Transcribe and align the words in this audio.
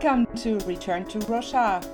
Welcome 0.00 0.28
to 0.36 0.58
Return 0.60 1.06
to 1.06 1.18
Roshar, 1.18 1.84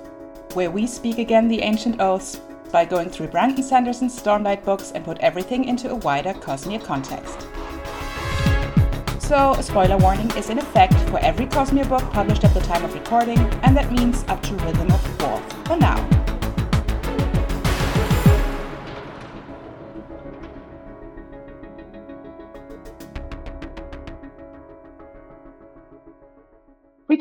where 0.53 0.69
we 0.69 0.85
speak 0.85 1.17
again 1.17 1.47
the 1.47 1.61
ancient 1.63 1.99
oaths 1.99 2.39
by 2.71 2.85
going 2.85 3.09
through 3.09 3.29
Brandon 3.29 3.63
Sanderson's 3.63 4.21
Stormlight 4.21 4.63
books 4.63 4.91
and 4.91 5.03
put 5.03 5.17
everything 5.21 5.65
into 5.65 5.89
a 5.89 5.95
wider 5.95 6.33
Cosmere 6.33 6.83
context. 6.83 7.47
So, 9.19 9.53
a 9.53 9.63
spoiler 9.63 9.97
warning 9.97 10.29
is 10.37 10.51
in 10.51 10.59
effect 10.59 10.93
for 11.09 11.17
every 11.17 11.47
Cosmere 11.47 11.89
book 11.89 12.03
published 12.11 12.43
at 12.43 12.53
the 12.53 12.59
time 12.59 12.85
of 12.85 12.93
recording, 12.93 13.39
and 13.63 13.75
that 13.75 13.91
means 13.91 14.23
up 14.27 14.43
to 14.43 14.53
Rhythm 14.53 14.91
of 14.91 15.21
War 15.23 15.39
for 15.65 15.75
now. 15.75 16.14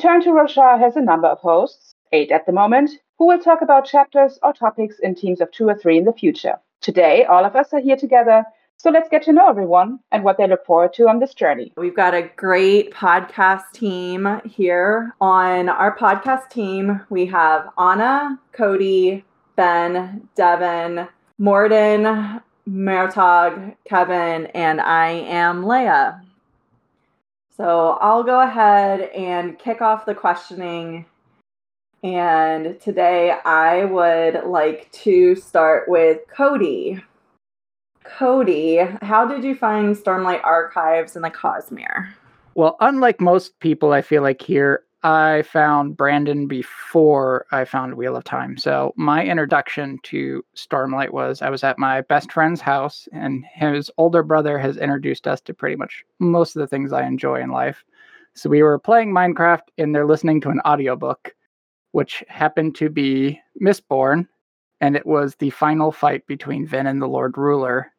Return 0.04 0.20
to 0.24 0.32
Roshar 0.32 0.78
has 0.78 0.96
a 0.96 1.00
number 1.00 1.28
of 1.28 1.38
hosts, 1.38 1.94
eight 2.12 2.30
at 2.30 2.44
the 2.44 2.52
moment, 2.52 2.90
who 3.18 3.26
will 3.26 3.38
talk 3.38 3.62
about 3.62 3.86
chapters 3.86 4.38
or 4.42 4.52
topics 4.52 4.98
in 4.98 5.14
teams 5.14 5.40
of 5.40 5.50
two 5.50 5.66
or 5.66 5.74
three 5.74 5.96
in 5.96 6.04
the 6.04 6.12
future. 6.12 6.56
Today, 6.82 7.24
all 7.24 7.42
of 7.42 7.56
us 7.56 7.72
are 7.72 7.80
here 7.80 7.96
together, 7.96 8.44
so 8.76 8.90
let's 8.90 9.08
get 9.08 9.22
to 9.22 9.32
know 9.32 9.48
everyone 9.48 10.00
and 10.12 10.22
what 10.22 10.36
they 10.36 10.46
look 10.46 10.66
forward 10.66 10.92
to 10.96 11.08
on 11.08 11.20
this 11.20 11.32
journey. 11.32 11.72
We've 11.78 11.96
got 11.96 12.12
a 12.12 12.30
great 12.36 12.92
podcast 12.92 13.62
team 13.72 14.42
here. 14.44 15.14
On 15.22 15.70
our 15.70 15.96
podcast 15.96 16.50
team, 16.50 17.00
we 17.08 17.24
have 17.24 17.70
Anna, 17.78 18.38
Cody, 18.52 19.24
Ben, 19.56 20.28
Devin, 20.36 21.08
Morden, 21.38 22.42
Mertog, 22.68 23.74
Kevin, 23.88 24.48
and 24.48 24.82
I 24.82 25.12
am 25.12 25.64
Leia. 25.64 26.20
So 27.56 27.98
I'll 28.00 28.24
go 28.24 28.40
ahead 28.40 29.02
and 29.14 29.58
kick 29.58 29.80
off 29.80 30.06
the 30.06 30.14
questioning. 30.14 31.06
And 32.02 32.80
today 32.80 33.30
I 33.44 33.84
would 33.84 34.44
like 34.44 34.90
to 34.92 35.36
start 35.36 35.88
with 35.88 36.20
Cody. 36.28 37.02
Cody, 38.02 38.78
how 39.02 39.24
did 39.26 39.44
you 39.44 39.54
find 39.54 39.96
Stormlight 39.96 40.44
Archives 40.44 41.16
in 41.16 41.22
the 41.22 41.30
Cosmere? 41.30 42.12
Well, 42.54 42.76
unlike 42.80 43.20
most 43.20 43.58
people, 43.60 43.92
I 43.92 44.02
feel 44.02 44.22
like 44.22 44.42
here, 44.42 44.83
I 45.04 45.42
found 45.42 45.98
Brandon 45.98 46.46
before 46.46 47.44
I 47.52 47.66
found 47.66 47.94
Wheel 47.94 48.16
of 48.16 48.24
Time. 48.24 48.56
So 48.56 48.94
my 48.96 49.22
introduction 49.22 49.98
to 50.04 50.42
Stormlight 50.56 51.10
was 51.10 51.42
I 51.42 51.50
was 51.50 51.62
at 51.62 51.78
my 51.78 52.00
best 52.00 52.32
friend's 52.32 52.62
house, 52.62 53.06
and 53.12 53.44
his 53.52 53.90
older 53.98 54.22
brother 54.22 54.58
has 54.58 54.78
introduced 54.78 55.28
us 55.28 55.42
to 55.42 55.52
pretty 55.52 55.76
much 55.76 56.02
most 56.20 56.56
of 56.56 56.60
the 56.60 56.66
things 56.66 56.90
I 56.90 57.06
enjoy 57.06 57.42
in 57.42 57.50
life. 57.50 57.84
So 58.32 58.48
we 58.48 58.62
were 58.62 58.78
playing 58.78 59.12
Minecraft, 59.12 59.68
and 59.76 59.94
they're 59.94 60.06
listening 60.06 60.40
to 60.40 60.48
an 60.48 60.60
audiobook, 60.64 61.34
which 61.92 62.24
happened 62.28 62.74
to 62.76 62.88
be 62.88 63.38
Mistborn, 63.60 64.26
and 64.80 64.96
it 64.96 65.04
was 65.04 65.34
the 65.36 65.50
final 65.50 65.92
fight 65.92 66.26
between 66.26 66.66
Vin 66.66 66.86
and 66.86 67.02
the 67.02 67.06
Lord 67.06 67.36
Ruler. 67.36 67.92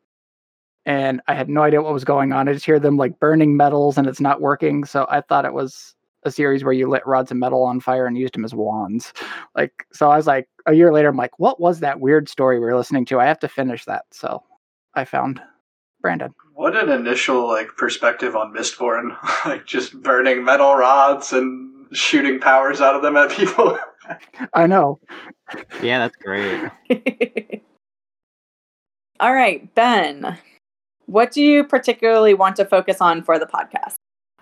And 0.87 1.21
I 1.27 1.35
had 1.35 1.49
no 1.49 1.61
idea 1.61 1.83
what 1.83 1.93
was 1.93 2.03
going 2.03 2.33
on. 2.33 2.49
I 2.49 2.53
just 2.53 2.65
hear 2.65 2.79
them 2.79 2.97
like 2.97 3.19
burning 3.19 3.55
metals 3.55 3.97
and 3.97 4.07
it's 4.07 4.19
not 4.19 4.41
working. 4.41 4.85
So 4.85 5.07
I 5.09 5.21
thought 5.21 5.45
it 5.45 5.53
was 5.53 5.95
a 6.25 6.31
series 6.31 6.63
where 6.63 6.73
you 6.73 6.89
lit 6.89 7.05
rods 7.05 7.31
of 7.31 7.37
metal 7.37 7.63
on 7.63 7.79
fire 7.79 8.07
and 8.07 8.17
used 8.17 8.33
them 8.33 8.43
as 8.43 8.53
wands. 8.53 9.13
Like, 9.55 9.85
so 9.93 10.09
I 10.09 10.17
was 10.17 10.27
like, 10.27 10.49
a 10.65 10.73
year 10.73 10.91
later, 10.91 11.09
I'm 11.09 11.15
like, 11.17 11.39
what 11.39 11.59
was 11.59 11.79
that 11.79 11.99
weird 11.99 12.27
story 12.27 12.59
we 12.59 12.65
were 12.65 12.75
listening 12.75 13.05
to? 13.05 13.19
I 13.19 13.25
have 13.25 13.39
to 13.39 13.47
finish 13.47 13.85
that. 13.85 14.05
So 14.11 14.43
I 14.95 15.05
found 15.05 15.39
Brandon. 16.01 16.33
What 16.53 16.75
an 16.75 16.89
initial 16.89 17.47
like 17.47 17.69
perspective 17.77 18.35
on 18.35 18.53
Mistborn, 18.53 19.15
like 19.45 19.65
just 19.65 20.01
burning 20.01 20.43
metal 20.43 20.75
rods 20.75 21.31
and 21.31 21.87
shooting 21.95 22.39
powers 22.39 22.81
out 22.81 22.95
of 22.95 23.01
them 23.01 23.15
at 23.17 23.31
people. 23.31 23.77
I 24.53 24.67
know. 24.67 24.99
Yeah, 25.81 25.99
that's 25.99 26.15
great. 26.17 26.71
All 29.19 29.33
right, 29.33 29.73
Ben. 29.75 30.37
What 31.05 31.31
do 31.31 31.41
you 31.41 31.63
particularly 31.63 32.33
want 32.33 32.55
to 32.57 32.65
focus 32.65 32.99
on 32.99 33.23
for 33.23 33.37
the 33.37 33.45
podcast? 33.45 33.95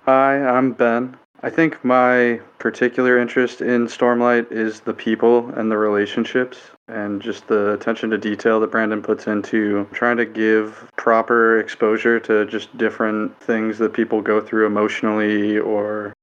Hi, 0.05 0.45
I'm 0.45 0.71
Ben. 0.73 1.17
I 1.45 1.49
think 1.49 1.83
my 1.83 2.39
particular 2.57 3.19
interest 3.19 3.59
in 3.59 3.87
Stormlight 3.87 4.49
is 4.49 4.79
the 4.79 4.93
people 4.93 5.49
and 5.57 5.69
the 5.69 5.77
relationships 5.77 6.57
and 6.87 7.21
just 7.21 7.49
the 7.49 7.73
attention 7.73 8.09
to 8.11 8.17
detail 8.17 8.61
that 8.61 8.71
Brandon 8.71 9.01
puts 9.01 9.27
into 9.27 9.85
trying 9.91 10.15
to 10.17 10.25
give 10.25 10.89
proper 10.95 11.59
exposure 11.59 12.17
to 12.21 12.45
just 12.45 12.75
different 12.77 13.37
things 13.41 13.77
that 13.79 13.91
people 13.91 14.21
go 14.21 14.39
through 14.39 14.65
emotionally 14.65 15.59
or 15.59 16.13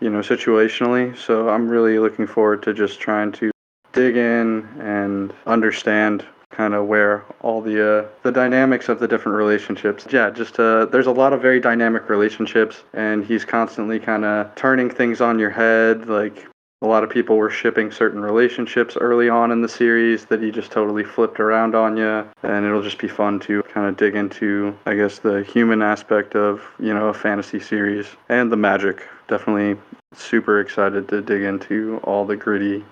you 0.00 0.10
know 0.10 0.20
situationally. 0.20 1.16
So 1.16 1.48
I'm 1.48 1.70
really 1.70 1.98
looking 1.98 2.26
forward 2.26 2.62
to 2.64 2.74
just 2.74 3.00
trying 3.00 3.32
to 3.32 3.50
dig 3.94 4.18
in 4.18 4.68
and 4.78 5.32
understand 5.46 6.22
kind 6.56 6.74
of 6.74 6.86
where 6.86 7.24
all 7.40 7.60
the 7.60 7.98
uh, 7.98 8.08
the 8.22 8.32
dynamics 8.32 8.88
of 8.88 8.98
the 8.98 9.06
different 9.06 9.36
relationships. 9.36 10.06
Yeah, 10.10 10.30
just 10.30 10.58
uh, 10.58 10.86
there's 10.86 11.06
a 11.06 11.12
lot 11.12 11.32
of 11.32 11.42
very 11.42 11.60
dynamic 11.60 12.08
relationships, 12.08 12.82
and 12.94 13.24
he's 13.24 13.44
constantly 13.44 14.00
kind 14.00 14.24
of 14.24 14.54
turning 14.54 14.88
things 14.88 15.20
on 15.20 15.38
your 15.38 15.50
head. 15.50 16.08
Like 16.08 16.46
a 16.82 16.86
lot 16.86 17.04
of 17.04 17.10
people 17.10 17.36
were 17.36 17.50
shipping 17.50 17.90
certain 17.90 18.20
relationships 18.20 18.96
early 18.96 19.28
on 19.28 19.50
in 19.50 19.60
the 19.60 19.68
series 19.68 20.24
that 20.26 20.42
he 20.42 20.50
just 20.50 20.70
totally 20.70 21.04
flipped 21.04 21.40
around 21.40 21.74
on 21.74 21.96
you, 21.96 22.26
and 22.42 22.64
it'll 22.64 22.82
just 22.82 22.98
be 22.98 23.08
fun 23.08 23.38
to 23.40 23.62
kind 23.64 23.86
of 23.86 23.96
dig 23.98 24.14
into, 24.14 24.76
I 24.86 24.94
guess, 24.94 25.18
the 25.18 25.42
human 25.42 25.82
aspect 25.82 26.34
of 26.34 26.62
you 26.78 26.94
know 26.94 27.08
a 27.08 27.14
fantasy 27.14 27.60
series 27.60 28.06
and 28.30 28.50
the 28.50 28.56
magic. 28.56 29.06
Definitely 29.28 29.78
super 30.14 30.60
excited 30.60 31.08
to 31.08 31.20
dig 31.20 31.42
into 31.42 32.00
all 32.04 32.24
the 32.24 32.36
gritty 32.36 32.82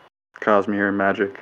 Cosmere 0.41 0.93
magic. 0.93 1.41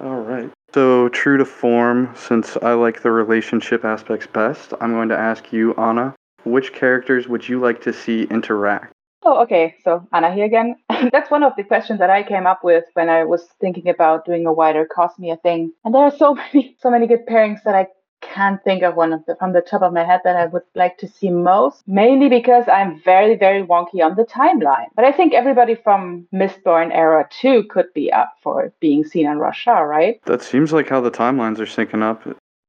All 0.00 0.20
right. 0.20 0.50
So, 0.74 1.10
true 1.10 1.36
to 1.36 1.44
form, 1.44 2.14
since 2.16 2.56
I 2.62 2.72
like 2.72 3.02
the 3.02 3.10
relationship 3.10 3.84
aspects 3.84 4.26
best, 4.26 4.72
I'm 4.80 4.92
going 4.92 5.10
to 5.10 5.18
ask 5.18 5.52
you, 5.52 5.74
Anna, 5.74 6.14
which 6.44 6.72
characters 6.72 7.28
would 7.28 7.46
you 7.46 7.60
like 7.60 7.82
to 7.82 7.92
see 7.92 8.22
interact? 8.24 8.92
Oh, 9.24 9.42
okay. 9.42 9.76
So 9.84 10.06
Anna 10.12 10.34
here 10.34 10.46
again. 10.46 10.76
That's 11.12 11.30
one 11.30 11.44
of 11.44 11.52
the 11.56 11.62
questions 11.62 11.98
that 12.00 12.10
I 12.10 12.22
came 12.22 12.46
up 12.46 12.64
with 12.64 12.84
when 12.94 13.08
I 13.08 13.24
was 13.24 13.46
thinking 13.60 13.88
about 13.88 14.24
doing 14.24 14.46
a 14.46 14.52
wider 14.52 14.86
Cosmere 14.96 15.40
thing. 15.42 15.72
And 15.84 15.94
there 15.94 16.02
are 16.02 16.16
so 16.16 16.34
many, 16.54 16.76
so 16.80 16.90
many 16.90 17.06
good 17.06 17.26
pairings 17.26 17.62
that 17.64 17.74
I 17.74 17.86
can't 18.22 18.62
think 18.64 18.82
of 18.82 18.94
one 18.94 19.12
of 19.12 19.24
the, 19.26 19.36
from 19.36 19.52
the 19.52 19.60
top 19.60 19.82
of 19.82 19.92
my 19.92 20.04
head 20.04 20.20
that 20.24 20.36
I 20.36 20.46
would 20.46 20.62
like 20.74 20.96
to 20.98 21.08
see 21.08 21.30
most, 21.30 21.86
mainly 21.86 22.28
because 22.28 22.64
I'm 22.68 23.00
very, 23.02 23.36
very 23.36 23.62
wonky 23.62 24.02
on 24.02 24.16
the 24.16 24.24
timeline. 24.24 24.86
But 24.94 25.04
I 25.04 25.12
think 25.12 25.34
everybody 25.34 25.74
from 25.74 26.26
Mistborn 26.32 26.90
era 26.94 27.28
2 27.40 27.64
could 27.64 27.92
be 27.94 28.10
up 28.12 28.34
for 28.42 28.72
being 28.80 29.04
seen 29.04 29.26
on 29.26 29.38
Roshar, 29.38 29.88
right? 29.88 30.20
That 30.24 30.42
seems 30.42 30.72
like 30.72 30.88
how 30.88 31.00
the 31.00 31.10
timelines 31.10 31.58
are 31.58 31.66
syncing 31.66 32.02
up. 32.02 32.22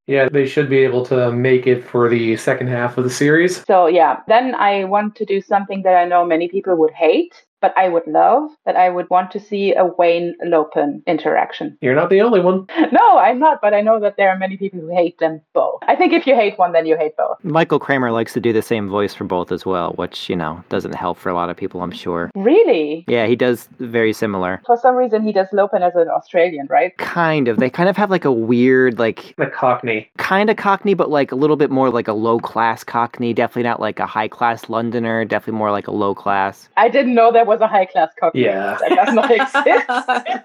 Yeah, 0.06 0.28
they 0.28 0.46
should 0.46 0.70
be 0.70 0.80
able 0.80 1.06
to 1.06 1.32
make 1.32 1.66
it 1.66 1.82
for 1.82 2.10
the 2.10 2.36
second 2.36 2.68
half 2.68 2.98
of 2.98 3.06
the 3.06 3.10
series. 3.10 3.64
So, 3.66 3.88
yeah, 3.88 4.20
then 4.28 4.54
I 4.54 4.84
want 4.84 5.16
to 5.16 5.26
do 5.26 5.40
something 5.40 5.84
that 5.84 5.96
I 5.96 6.04
know 6.04 6.26
many 6.26 6.50
people 6.50 6.76
would 6.76 6.92
hate, 6.92 7.46
but 7.64 7.74
I 7.78 7.88
would 7.88 8.06
love 8.06 8.50
that 8.66 8.76
I 8.76 8.90
would 8.90 9.10
want 9.10 9.32
to 9.32 9.40
see 9.40 9.74
a 9.74 9.86
Wayne 9.86 10.36
Lopen 10.44 11.02
interaction. 11.08 11.78
You're 11.80 11.96
not 11.96 12.10
the 12.10 12.20
only 12.22 12.42
one. 12.42 12.68
No, 12.92 13.18
I'm 13.18 13.40
not, 13.40 13.60
but 13.62 13.74
I 13.74 13.82
know 13.82 14.00
that 14.02 14.18
there 14.18 14.30
are 14.30 14.38
many 14.38 14.56
people 14.58 14.80
who 14.82 14.94
hate 14.94 15.18
them 15.18 15.42
both. 15.54 15.80
I 15.88 15.96
think 15.96 16.12
if 16.14 16.28
you 16.28 16.36
hate 16.36 16.60
one, 16.60 16.74
then 16.74 16.86
you 16.86 16.96
hate 16.98 17.16
both. 17.18 17.38
Michael 17.44 17.80
Kramer 17.80 18.12
likes 18.12 18.34
to 18.34 18.40
do 18.42 18.52
the 18.54 18.62
same 18.62 18.88
voice 18.90 19.14
for 19.16 19.24
both 19.24 19.52
as 19.52 19.66
well, 19.66 19.94
which, 19.94 20.30
you 20.30 20.36
know, 20.36 20.64
doesn't 20.70 20.94
help 20.94 21.18
for 21.18 21.30
a 21.30 21.34
lot 21.34 21.50
of 21.50 21.56
people, 21.58 21.82
I'm 21.82 21.92
sure. 21.92 22.30
Really? 22.36 23.06
Yeah, 23.08 23.26
he 23.26 23.36
does 23.36 23.68
very 23.80 24.14
similar. 24.14 24.62
For 24.66 24.78
some 24.78 24.96
reason, 24.96 25.24
he 25.24 25.32
does 25.32 25.48
Lopen 25.54 25.82
as 25.82 25.96
an 25.96 26.10
Australian, 26.10 26.68
right? 26.70 26.96
Kind 26.98 27.48
of. 27.48 27.58
They 27.58 27.70
kind 27.70 27.90
of 27.90 27.96
have 27.98 28.12
like 28.12 28.26
a 28.26 28.32
weird, 28.32 29.00
like, 29.00 29.34
The 29.38 29.48
Cockney. 29.48 30.12
kind 30.18 30.50
of 30.50 30.58
Cockney, 30.58 30.94
but 30.94 31.10
like 31.10 31.32
a 31.32 31.36
little 31.36 31.56
bit 31.56 31.72
more 31.72 31.90
like 31.90 32.08
a 32.10 32.14
low 32.14 32.40
class 32.40 32.84
Cockney. 32.84 33.34
Definitely 33.34 33.64
not 33.64 33.80
like 33.80 34.00
a 34.00 34.06
high 34.06 34.28
class 34.28 34.70
Londoner. 34.70 35.26
Definitely 35.26 35.58
more 35.58 35.72
like 35.72 35.88
a 35.88 35.92
low 35.92 36.14
class. 36.14 36.70
I 36.78 36.90
didn't 36.90 37.16
know 37.16 37.32
there 37.32 37.46
was 37.46 37.53
a 37.62 37.68
high 37.68 37.86
class 37.86 38.12
cockney. 38.20 38.46
Yeah. 38.46 38.78
That 38.80 39.06
does 39.06 39.14
not 39.14 39.32
exist. 40.26 40.44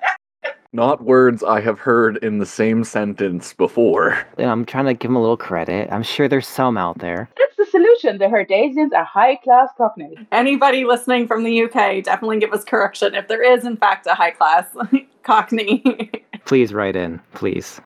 Not 0.73 1.03
words 1.03 1.43
I 1.43 1.61
have 1.63 1.79
heard 1.79 2.19
in 2.19 2.39
the 2.39 2.47
same 2.47 2.85
sentence 2.85 3.55
before. 3.55 4.19
You 4.37 4.45
know, 4.45 4.53
I'm 4.53 4.67
trying 4.67 4.85
to 4.85 4.95
give 4.95 5.11
him 5.11 5.17
a 5.17 5.21
little 5.21 5.37
credit. 5.37 5.89
I'm 5.91 6.03
sure 6.03 6.29
there's 6.29 6.47
some 6.47 6.77
out 6.77 6.99
there. 6.99 7.31
That's 7.39 7.57
the 7.57 7.67
solution. 7.67 8.19
The 8.19 8.27
Herdazians 8.27 8.93
are 8.93 9.05
high 9.05 9.37
class 9.37 9.71
cockney. 9.79 10.15
Anybody 10.31 10.85
listening 10.85 11.27
from 11.27 11.45
the 11.45 11.63
UK, 11.63 12.05
definitely 12.05 12.39
give 12.39 12.53
us 12.53 12.65
correction 12.65 13.15
if 13.15 13.29
there 13.29 13.43
is, 13.43 13.65
in 13.65 13.79
fact, 13.79 14.07
a 14.07 14.15
high 14.15 14.33
class 14.33 14.67
Cockney. 15.23 16.11
Please 16.45 16.73
write 16.73 16.97
in, 16.97 17.21
please. 17.35 17.81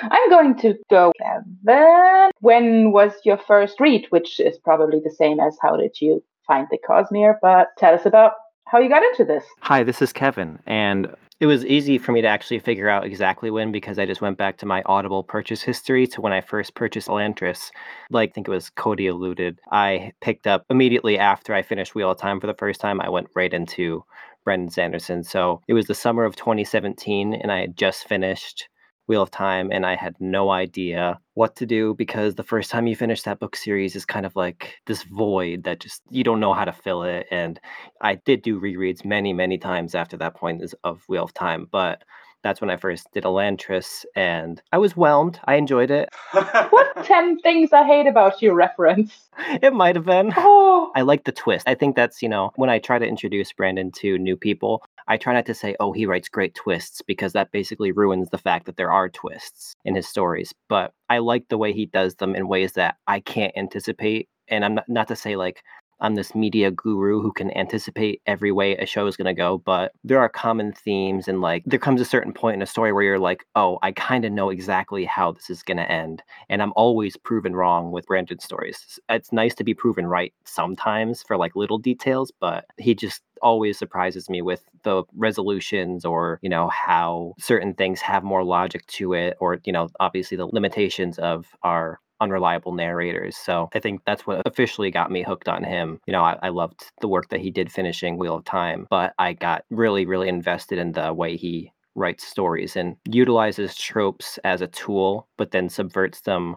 I'm 0.00 0.30
going 0.30 0.56
to 0.60 0.74
go 0.90 1.12
Kevin. 1.20 2.30
When 2.40 2.92
was 2.92 3.12
your 3.24 3.38
first 3.38 3.80
read? 3.80 4.06
Which 4.10 4.38
is 4.38 4.58
probably 4.58 5.00
the 5.00 5.10
same 5.10 5.40
as 5.40 5.56
how 5.60 5.76
did 5.76 6.00
you 6.00 6.22
find 6.48 6.66
the 6.70 6.78
Cosmere, 6.88 7.36
but 7.40 7.68
tell 7.78 7.94
us 7.94 8.04
about 8.06 8.32
how 8.66 8.80
you 8.80 8.88
got 8.88 9.04
into 9.04 9.24
this. 9.24 9.44
Hi, 9.60 9.84
this 9.84 10.02
is 10.02 10.12
Kevin, 10.12 10.58
and 10.66 11.14
It 11.40 11.46
was 11.46 11.64
easy 11.64 11.98
for 11.98 12.10
me 12.10 12.20
to 12.20 12.26
actually 12.26 12.58
figure 12.58 12.88
out 12.88 13.06
exactly 13.06 13.48
when 13.52 13.70
because 13.70 13.96
I 13.96 14.06
just 14.06 14.20
went 14.20 14.38
back 14.38 14.58
to 14.58 14.66
my 14.66 14.82
Audible 14.86 15.22
purchase 15.22 15.62
history 15.62 16.04
to 16.08 16.20
when 16.20 16.32
I 16.32 16.40
first 16.40 16.74
purchased 16.74 17.06
Elantris. 17.06 17.70
Like 18.10 18.30
I 18.30 18.32
think 18.32 18.48
it 18.48 18.50
was 18.50 18.70
Cody 18.70 19.06
alluded. 19.06 19.60
I 19.70 20.12
picked 20.20 20.48
up 20.48 20.64
immediately 20.68 21.16
after 21.16 21.54
I 21.54 21.62
finished 21.62 21.94
Wheel 21.94 22.10
of 22.10 22.18
Time 22.18 22.40
for 22.40 22.48
the 22.48 22.54
first 22.58 22.80
time. 22.80 23.00
I 23.00 23.08
went 23.08 23.28
right 23.36 23.54
into 23.54 24.04
Brandon 24.44 24.68
Sanderson. 24.68 25.22
So 25.22 25.60
it 25.68 25.74
was 25.74 25.86
the 25.86 25.94
summer 25.94 26.24
of 26.24 26.34
2017, 26.34 27.34
and 27.34 27.52
I 27.52 27.60
had 27.60 27.76
just 27.76 28.08
finished 28.08 28.68
Wheel 29.08 29.22
of 29.22 29.30
Time, 29.30 29.70
and 29.72 29.84
I 29.86 29.96
had 29.96 30.14
no 30.20 30.50
idea 30.50 31.18
what 31.34 31.56
to 31.56 31.66
do 31.66 31.94
because 31.94 32.34
the 32.34 32.42
first 32.42 32.70
time 32.70 32.86
you 32.86 32.94
finish 32.94 33.22
that 33.22 33.40
book 33.40 33.56
series 33.56 33.96
is 33.96 34.04
kind 34.04 34.26
of 34.26 34.36
like 34.36 34.76
this 34.86 35.02
void 35.04 35.64
that 35.64 35.80
just 35.80 36.02
you 36.10 36.22
don't 36.22 36.40
know 36.40 36.52
how 36.52 36.64
to 36.64 36.72
fill 36.72 37.02
it. 37.02 37.26
And 37.30 37.58
I 38.02 38.16
did 38.16 38.42
do 38.42 38.60
rereads 38.60 39.04
many, 39.04 39.32
many 39.32 39.58
times 39.58 39.94
after 39.94 40.16
that 40.18 40.34
point 40.36 40.62
of 40.84 41.02
Wheel 41.08 41.24
of 41.24 41.34
Time, 41.34 41.66
but 41.70 42.04
that's 42.48 42.62
when 42.62 42.70
I 42.70 42.76
first 42.78 43.06
did 43.12 43.24
Elantris, 43.24 44.06
and 44.16 44.62
I 44.72 44.78
was 44.78 44.92
whelmed. 44.92 45.38
I 45.44 45.56
enjoyed 45.56 45.90
it. 45.90 46.08
what 46.32 46.88
10 47.04 47.40
things 47.40 47.74
I 47.74 47.84
hate 47.84 48.06
about 48.06 48.40
you 48.40 48.54
reference? 48.54 49.28
It 49.62 49.74
might 49.74 49.96
have 49.96 50.06
been. 50.06 50.32
Oh. 50.34 50.90
I 50.96 51.02
like 51.02 51.24
the 51.24 51.32
twist. 51.32 51.68
I 51.68 51.74
think 51.74 51.94
that's, 51.94 52.22
you 52.22 52.28
know, 52.28 52.50
when 52.56 52.70
I 52.70 52.78
try 52.78 52.98
to 52.98 53.06
introduce 53.06 53.52
Brandon 53.52 53.92
to 53.96 54.16
new 54.16 54.34
people, 54.34 54.82
I 55.08 55.18
try 55.18 55.34
not 55.34 55.44
to 55.46 55.54
say, 55.54 55.76
oh, 55.78 55.92
he 55.92 56.06
writes 56.06 56.30
great 56.30 56.54
twists, 56.54 57.02
because 57.02 57.34
that 57.34 57.52
basically 57.52 57.92
ruins 57.92 58.30
the 58.30 58.38
fact 58.38 58.64
that 58.64 58.78
there 58.78 58.90
are 58.90 59.10
twists 59.10 59.74
in 59.84 59.94
his 59.94 60.08
stories. 60.08 60.54
But 60.70 60.94
I 61.10 61.18
like 61.18 61.48
the 61.48 61.58
way 61.58 61.74
he 61.74 61.84
does 61.84 62.14
them 62.14 62.34
in 62.34 62.48
ways 62.48 62.72
that 62.72 62.96
I 63.06 63.20
can't 63.20 63.52
anticipate. 63.58 64.30
And 64.48 64.64
I'm 64.64 64.76
not, 64.76 64.88
not 64.88 65.08
to 65.08 65.16
say 65.16 65.36
like 65.36 65.62
I'm 66.00 66.14
this 66.14 66.34
media 66.34 66.70
guru 66.70 67.20
who 67.20 67.32
can 67.32 67.56
anticipate 67.56 68.22
every 68.26 68.52
way 68.52 68.76
a 68.76 68.86
show 68.86 69.06
is 69.06 69.16
going 69.16 69.26
to 69.26 69.34
go, 69.34 69.58
but 69.58 69.92
there 70.04 70.20
are 70.20 70.28
common 70.28 70.72
themes. 70.72 71.28
And 71.28 71.40
like, 71.40 71.64
there 71.66 71.78
comes 71.78 72.00
a 72.00 72.04
certain 72.04 72.32
point 72.32 72.56
in 72.56 72.62
a 72.62 72.66
story 72.66 72.92
where 72.92 73.02
you're 73.02 73.18
like, 73.18 73.44
oh, 73.54 73.78
I 73.82 73.92
kind 73.92 74.24
of 74.24 74.32
know 74.32 74.50
exactly 74.50 75.04
how 75.04 75.32
this 75.32 75.50
is 75.50 75.62
going 75.62 75.78
to 75.78 75.90
end. 75.90 76.22
And 76.48 76.62
I'm 76.62 76.72
always 76.76 77.16
proven 77.16 77.54
wrong 77.54 77.90
with 77.90 78.06
Brandon 78.06 78.38
stories. 78.38 78.98
It's 79.08 79.32
nice 79.32 79.54
to 79.56 79.64
be 79.64 79.74
proven 79.74 80.06
right 80.06 80.32
sometimes 80.44 81.22
for 81.22 81.36
like 81.36 81.56
little 81.56 81.78
details, 81.78 82.32
but 82.40 82.64
he 82.76 82.94
just 82.94 83.22
always 83.42 83.78
surprises 83.78 84.28
me 84.28 84.42
with 84.42 84.64
the 84.82 85.04
resolutions 85.16 86.04
or 86.04 86.38
you 86.42 86.48
know 86.48 86.68
how 86.68 87.34
certain 87.38 87.74
things 87.74 88.00
have 88.00 88.24
more 88.24 88.44
logic 88.44 88.86
to 88.86 89.12
it 89.12 89.36
or 89.40 89.58
you 89.64 89.72
know 89.72 89.88
obviously 90.00 90.36
the 90.36 90.46
limitations 90.46 91.18
of 91.18 91.46
our 91.62 92.00
unreliable 92.20 92.72
narrators. 92.72 93.36
So 93.36 93.68
I 93.74 93.80
think 93.80 94.02
that's 94.06 94.26
what 94.26 94.46
officially 94.46 94.90
got 94.90 95.10
me 95.10 95.22
hooked 95.22 95.48
on 95.48 95.64
him. 95.64 96.00
You 96.06 96.12
know, 96.12 96.22
I, 96.22 96.38
I, 96.42 96.48
loved 96.48 96.90
the 97.00 97.08
work 97.08 97.28
that 97.28 97.40
he 97.40 97.50
did 97.50 97.70
finishing 97.70 98.18
Wheel 98.18 98.36
of 98.36 98.44
Time, 98.44 98.86
but 98.90 99.14
I 99.18 99.32
got 99.32 99.64
really, 99.70 100.06
really 100.06 100.28
invested 100.28 100.78
in 100.78 100.92
the 100.92 101.12
way 101.12 101.36
he 101.36 101.72
writes 101.94 102.26
stories 102.26 102.76
and 102.76 102.96
utilizes 103.08 103.76
tropes 103.76 104.38
as 104.44 104.60
a 104.60 104.66
tool, 104.68 105.28
but 105.36 105.50
then 105.50 105.68
subverts 105.68 106.22
them 106.22 106.56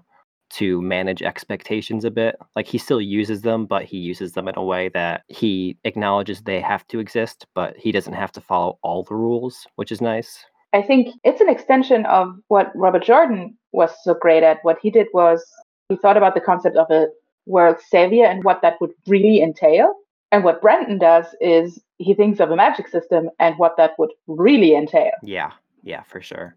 to 0.52 0.82
manage 0.82 1.22
expectations 1.22 2.06
a 2.06 2.12
bit. 2.12 2.36
Like 2.56 2.68
he 2.68 2.78
still 2.78 3.02
uses 3.02 3.42
them, 3.42 3.66
but 3.66 3.86
he 3.86 3.98
uses 3.98 4.34
them 4.34 4.48
in 4.48 4.58
a 4.58 4.64
way 4.64 4.90
that 4.90 5.24
he 5.28 5.78
acknowledges 5.84 6.42
they 6.42 6.60
have 6.60 6.86
to 6.88 7.00
exist, 7.00 7.46
but 7.56 7.76
he 7.78 7.92
doesn't 7.92 8.14
have 8.14 8.32
to 8.34 8.42
follow 8.42 8.78
all 8.84 9.04
the 9.04 9.16
rules, 9.16 9.66
which 9.76 9.92
is 9.92 10.02
nice. 10.02 10.46
I 10.74 10.82
think 10.82 11.16
it's 11.24 11.42
an 11.42 11.50
extension 11.50 12.06
of 12.06 12.36
what 12.48 12.72
Robert 12.76 13.04
Jordan 13.04 13.58
was 13.72 13.92
so 14.04 14.14
great 14.14 14.44
at. 14.44 14.60
What 14.64 14.78
he 14.82 14.90
did 14.90 15.08
was 15.14 15.44
he 15.90 15.96
thought 15.96 16.18
about 16.18 16.34
the 16.34 16.42
concept 16.42 16.78
of 16.78 16.90
a 16.90 17.08
world 17.46 17.78
savior 17.90 18.26
and 18.26 18.44
what 18.44 18.62
that 18.62 18.80
would 18.82 18.92
really 19.08 19.42
entail. 19.42 19.96
And 20.32 20.44
what 20.44 20.62
Brandon 20.62 20.98
does 20.98 21.26
is 21.42 21.80
he 21.98 22.14
thinks 22.14 22.40
of 22.40 22.52
a 22.52 22.56
magic 22.56 22.88
system 22.88 23.30
and 23.40 23.58
what 23.58 23.76
that 23.78 23.92
would 23.98 24.12
really 24.28 24.74
entail. 24.74 25.12
Yeah, 25.24 25.52
yeah, 25.84 26.04
for 26.04 26.22
sure. 26.22 26.56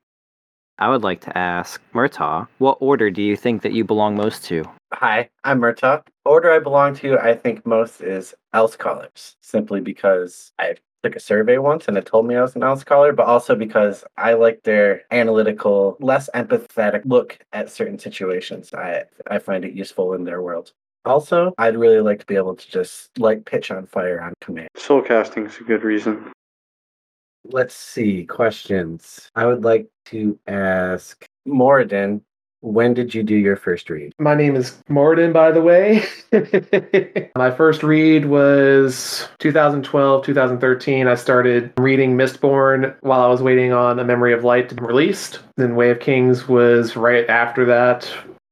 I 0.78 0.90
would 0.90 1.02
like 1.02 1.20
to 1.22 1.38
ask 1.38 1.80
Murtaugh, 1.92 2.48
what 2.58 2.78
order 2.80 3.10
do 3.10 3.22
you 3.22 3.36
think 3.36 3.62
that 3.62 3.72
you 3.72 3.84
belong 3.84 4.16
most 4.16 4.44
to? 4.46 4.64
Hi, 4.92 5.30
I'm 5.44 5.60
Murtaugh. 5.60 6.02
Order 6.24 6.50
I 6.50 6.58
belong 6.58 6.94
to, 6.96 7.18
I 7.18 7.34
think 7.34 7.64
most 7.64 8.00
is 8.00 8.34
Elsecallers, 8.54 9.36
simply 9.40 9.80
because 9.80 10.52
I've 10.58 10.80
took 11.04 11.16
a 11.16 11.20
survey 11.20 11.58
once 11.58 11.86
and 11.86 11.98
it 11.98 12.06
told 12.06 12.26
me 12.26 12.34
I 12.34 12.42
was 12.42 12.56
an 12.56 12.62
Elsecaller, 12.62 13.14
but 13.14 13.26
also 13.26 13.54
because 13.54 14.04
I 14.16 14.34
like 14.34 14.62
their 14.62 15.02
analytical, 15.10 15.96
less 16.00 16.30
empathetic 16.34 17.02
look 17.04 17.38
at 17.52 17.70
certain 17.70 17.98
situations. 17.98 18.72
I 18.72 19.04
I 19.26 19.38
find 19.38 19.64
it 19.64 19.74
useful 19.74 20.14
in 20.14 20.24
their 20.24 20.40
world. 20.40 20.72
Also, 21.04 21.52
I'd 21.58 21.76
really 21.76 22.00
like 22.00 22.20
to 22.20 22.26
be 22.26 22.36
able 22.36 22.56
to 22.56 22.70
just 22.70 23.18
light 23.18 23.44
pitch 23.44 23.70
on 23.70 23.84
fire 23.84 24.22
on 24.22 24.32
command. 24.40 24.68
Soulcasting 24.76 25.46
is 25.46 25.58
a 25.58 25.64
good 25.64 25.84
reason. 25.84 26.32
Let's 27.44 27.74
see 27.74 28.24
questions. 28.24 29.28
I 29.34 29.44
would 29.44 29.64
like 29.64 29.86
to 30.06 30.38
ask 30.46 31.26
Moradin 31.46 32.22
when 32.64 32.94
did 32.94 33.14
you 33.14 33.22
do 33.22 33.36
your 33.36 33.56
first 33.56 33.90
read? 33.90 34.14
My 34.18 34.34
name 34.34 34.56
is 34.56 34.82
Morden, 34.88 35.32
by 35.32 35.52
the 35.52 35.60
way. 35.60 36.02
My 37.36 37.50
first 37.50 37.82
read 37.82 38.24
was 38.24 39.28
2012, 39.38 40.24
2013. 40.24 41.06
I 41.06 41.14
started 41.14 41.72
reading 41.76 42.16
Mistborn 42.16 42.94
while 43.02 43.20
I 43.20 43.28
was 43.28 43.42
waiting 43.42 43.72
on 43.72 43.98
A 43.98 44.04
Memory 44.04 44.32
of 44.32 44.44
Light 44.44 44.70
to 44.70 44.74
be 44.74 44.82
released. 44.82 45.40
Then 45.56 45.76
Way 45.76 45.90
of 45.90 46.00
Kings 46.00 46.48
was 46.48 46.96
right 46.96 47.28
after 47.28 47.66
that 47.66 48.10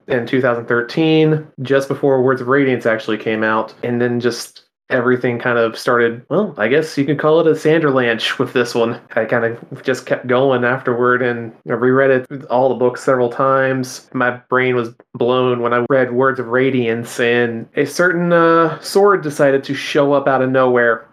in 0.09 0.27
2013, 0.27 1.47
just 1.63 1.89
before 1.89 2.23
Words 2.23 2.43
of 2.43 2.49
Radiance 2.49 2.85
actually 2.85 3.19
came 3.19 3.43
out. 3.43 3.75
And 3.83 4.01
then 4.01 4.21
just 4.21 4.65
everything 4.91 5.39
kind 5.39 5.59
of 5.59 5.79
started, 5.79 6.25
well, 6.29 6.55
I 6.59 6.69
guess 6.69 6.97
you 6.99 7.05
could 7.05 7.19
call 7.19 7.41
it 7.41 7.47
a 7.47 7.51
Sanderlanche 7.51 8.39
with 8.39 8.53
this 8.53 8.75
one. 8.75 9.01
I 9.17 9.25
kind 9.25 9.45
of 9.45 9.83
just 9.83 10.07
kept 10.07 10.27
going 10.27 10.65
afterward 10.65 11.23
and 11.23 11.53
I 11.69 11.73
reread 11.73 12.11
it 12.31 12.45
all 12.47 12.69
the 12.69 12.75
books 12.75 13.03
several 13.03 13.31
times. 13.31 14.11
My 14.13 14.33
brain 14.49 14.77
was 14.77 14.95
blown 15.15 15.61
when 15.61 15.73
I 15.73 15.85
read 15.89 16.13
Words 16.13 16.41
of 16.41 16.49
Radiance 16.49 17.19
and 17.21 17.69
a 17.77 17.87
certain 17.87 18.33
uh, 18.33 18.79
sword 18.81 19.23
decided 19.23 19.65
to 19.65 19.75
show 19.75 20.13
up 20.13 20.29
out 20.29 20.43
of 20.43 20.51
nowhere. 20.51 21.09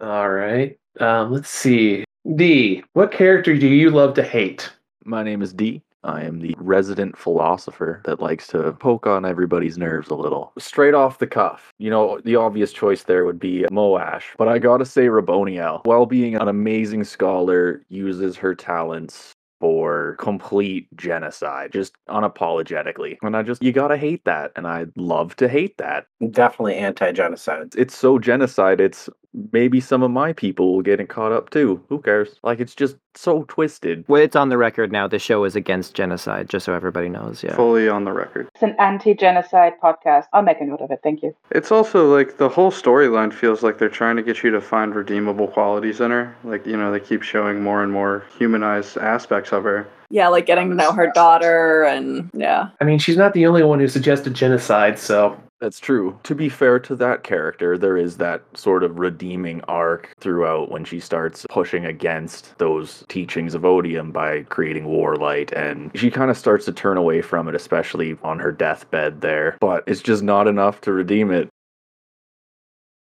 All 0.00 0.30
right. 0.30 0.78
Um, 0.98 1.32
let's 1.32 1.50
see. 1.50 2.04
D, 2.34 2.82
what 2.92 3.12
character 3.12 3.56
do 3.56 3.68
you 3.68 3.90
love 3.90 4.14
to 4.14 4.22
hate? 4.22 4.70
My 5.04 5.22
name 5.22 5.40
is 5.40 5.52
D. 5.52 5.82
I 6.04 6.22
am 6.22 6.40
the 6.40 6.54
resident 6.58 7.18
philosopher 7.18 8.00
that 8.04 8.20
likes 8.20 8.46
to 8.48 8.72
poke 8.72 9.06
on 9.06 9.24
everybody's 9.24 9.78
nerves 9.78 10.08
a 10.10 10.14
little. 10.14 10.52
Straight 10.58 10.94
off 10.94 11.18
the 11.18 11.26
cuff, 11.26 11.72
you 11.78 11.90
know, 11.90 12.20
the 12.24 12.36
obvious 12.36 12.72
choice 12.72 13.02
there 13.04 13.24
would 13.24 13.38
be 13.38 13.64
Moash, 13.70 14.24
but 14.38 14.48
I 14.48 14.58
gotta 14.58 14.86
say 14.86 15.06
Raboniel. 15.06 15.84
While 15.84 16.06
being 16.06 16.36
an 16.36 16.48
amazing 16.48 17.04
scholar, 17.04 17.82
uses 17.88 18.36
her 18.36 18.54
talents 18.54 19.34
for 19.60 20.16
complete 20.18 20.88
genocide, 20.96 21.70
just 21.72 21.92
unapologetically. 22.08 23.18
And 23.22 23.36
I 23.36 23.42
just, 23.42 23.62
you 23.62 23.72
gotta 23.72 23.98
hate 23.98 24.24
that. 24.24 24.52
And 24.56 24.66
I 24.66 24.86
love 24.96 25.36
to 25.36 25.48
hate 25.48 25.76
that. 25.78 26.06
Definitely 26.30 26.76
anti 26.76 27.12
genocide. 27.12 27.74
It's 27.76 27.94
so 27.96 28.18
genocide, 28.18 28.80
it's 28.80 29.10
maybe 29.52 29.80
some 29.80 30.02
of 30.02 30.10
my 30.10 30.32
people 30.32 30.74
will 30.74 30.82
get 30.82 31.00
it 31.00 31.08
caught 31.08 31.32
up 31.32 31.50
too. 31.50 31.82
Who 31.88 32.00
cares? 32.00 32.36
Like 32.42 32.60
it's 32.60 32.74
just 32.74 32.96
so 33.14 33.44
twisted. 33.44 34.04
Well, 34.08 34.22
it's 34.22 34.36
on 34.36 34.48
the 34.48 34.58
record 34.58 34.92
now. 34.92 35.06
The 35.08 35.18
show 35.18 35.44
is 35.44 35.56
against 35.56 35.94
genocide, 35.94 36.48
just 36.48 36.66
so 36.66 36.74
everybody 36.74 37.08
knows. 37.08 37.42
Yeah, 37.42 37.54
fully 37.54 37.88
on 37.88 38.04
the 38.04 38.12
record. 38.12 38.48
It's 38.54 38.62
an 38.62 38.76
anti-genocide 38.78 39.74
podcast. 39.82 40.26
I'll 40.32 40.42
make 40.42 40.60
a 40.60 40.64
note 40.64 40.80
of 40.80 40.90
it. 40.90 41.00
Thank 41.02 41.22
you. 41.22 41.34
It's 41.50 41.72
also 41.72 42.14
like 42.14 42.38
the 42.38 42.48
whole 42.48 42.70
storyline 42.70 43.32
feels 43.32 43.62
like 43.62 43.78
they're 43.78 43.88
trying 43.88 44.16
to 44.16 44.22
get 44.22 44.42
you 44.42 44.50
to 44.50 44.60
find 44.60 44.94
redeemable 44.94 45.48
qualities 45.48 46.00
in 46.00 46.10
her. 46.10 46.34
Like 46.44 46.66
you 46.66 46.76
know, 46.76 46.92
they 46.92 47.00
keep 47.00 47.22
showing 47.22 47.62
more 47.62 47.82
and 47.82 47.92
more 47.92 48.24
humanized 48.38 48.96
aspects 48.96 49.52
of 49.52 49.64
her. 49.64 49.88
Yeah, 50.12 50.28
like 50.28 50.46
getting 50.46 50.70
to 50.70 50.74
know 50.74 50.92
her 50.92 51.10
daughter 51.14 51.84
and 51.84 52.30
yeah. 52.34 52.70
I 52.80 52.84
mean, 52.84 52.98
she's 52.98 53.16
not 53.16 53.32
the 53.32 53.46
only 53.46 53.62
one 53.62 53.78
who 53.78 53.86
suggested 53.86 54.34
genocide, 54.34 54.98
so 54.98 55.40
that's 55.60 55.78
true. 55.78 56.18
To 56.22 56.34
be 56.34 56.48
fair 56.48 56.78
to 56.80 56.96
that 56.96 57.22
character, 57.22 57.76
there 57.76 57.96
is 57.96 58.16
that 58.16 58.42
sort 58.54 58.82
of 58.82 58.98
redeeming 58.98 59.60
arc 59.62 60.14
throughout 60.18 60.70
when 60.70 60.84
she 60.84 61.00
starts 61.00 61.46
pushing 61.50 61.84
against 61.84 62.56
those 62.58 63.04
teachings 63.08 63.54
of 63.54 63.64
odium 63.64 64.10
by 64.10 64.42
creating 64.44 64.86
warlight 64.86 65.52
and 65.52 65.90
she 65.94 66.10
kind 66.10 66.30
of 66.30 66.38
starts 66.38 66.64
to 66.64 66.72
turn 66.72 66.96
away 66.96 67.20
from 67.20 67.48
it 67.48 67.54
especially 67.54 68.16
on 68.22 68.38
her 68.38 68.52
deathbed 68.52 69.20
there 69.20 69.56
but 69.60 69.84
it's 69.86 70.00
just 70.00 70.22
not 70.22 70.46
enough 70.46 70.80
to 70.80 70.92
redeem 70.92 71.30
it 71.30 71.49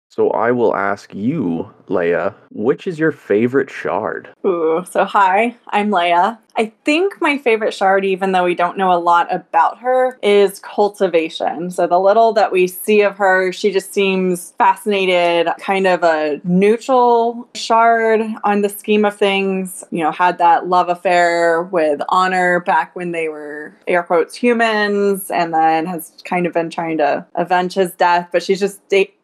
so 0.09 0.31
I 0.31 0.51
will 0.53 0.75
ask 0.75 1.15
you, 1.15 1.73
Leia, 1.89 2.35
which 2.51 2.87
is 2.87 2.99
your 2.99 3.13
favorite 3.13 3.71
shard? 3.71 4.29
Ooh, 4.45 4.85
so 4.89 5.05
hi, 5.05 5.57
I'm 5.69 5.91
Leia. 5.91 6.39
I 6.57 6.73
think 6.85 7.21
my 7.21 7.39
favorite 7.39 7.73
shard, 7.73 8.05
even 8.05 8.33
though 8.33 8.43
we 8.43 8.57
don't 8.57 8.77
know 8.77 8.93
a 8.93 8.99
lot 8.99 9.33
about 9.33 9.79
her, 9.79 10.19
is 10.23 10.59
cultivation. 10.59 11.71
So 11.71 11.87
the 11.87 12.01
little 12.01 12.33
that 12.33 12.51
we 12.51 12.67
see 12.67 13.03
of 13.03 13.17
her, 13.19 13.53
she 13.53 13.71
just 13.71 13.95
seems 13.95 14.55
fascinated, 14.59 15.49
kind 15.61 15.87
of 15.87 16.03
a 16.03 16.41
neutral 16.43 17.49
shard 17.55 18.23
on 18.43 18.63
the 18.63 18.69
scheme 18.69 19.05
of 19.05 19.17
things. 19.17 19.85
You 19.93 20.03
know, 20.03 20.11
had 20.11 20.39
that 20.39 20.67
love 20.67 20.89
affair 20.89 21.63
with 21.63 22.01
Honor 22.09 22.59
back 22.59 22.97
when 22.97 23.13
they 23.13 23.29
were 23.29 23.77
air 23.87 24.03
quotes 24.03 24.35
humans, 24.35 25.31
and 25.31 25.55
then 25.55 25.87
has 25.87 26.13
kind 26.25 26.45
of 26.45 26.53
been 26.53 26.71
trying 26.71 26.99
to 26.99 27.25
avenge 27.37 27.75
his 27.75 27.93
death. 27.93 28.31
But 28.33 28.43
she's 28.43 28.59
just 28.59 28.81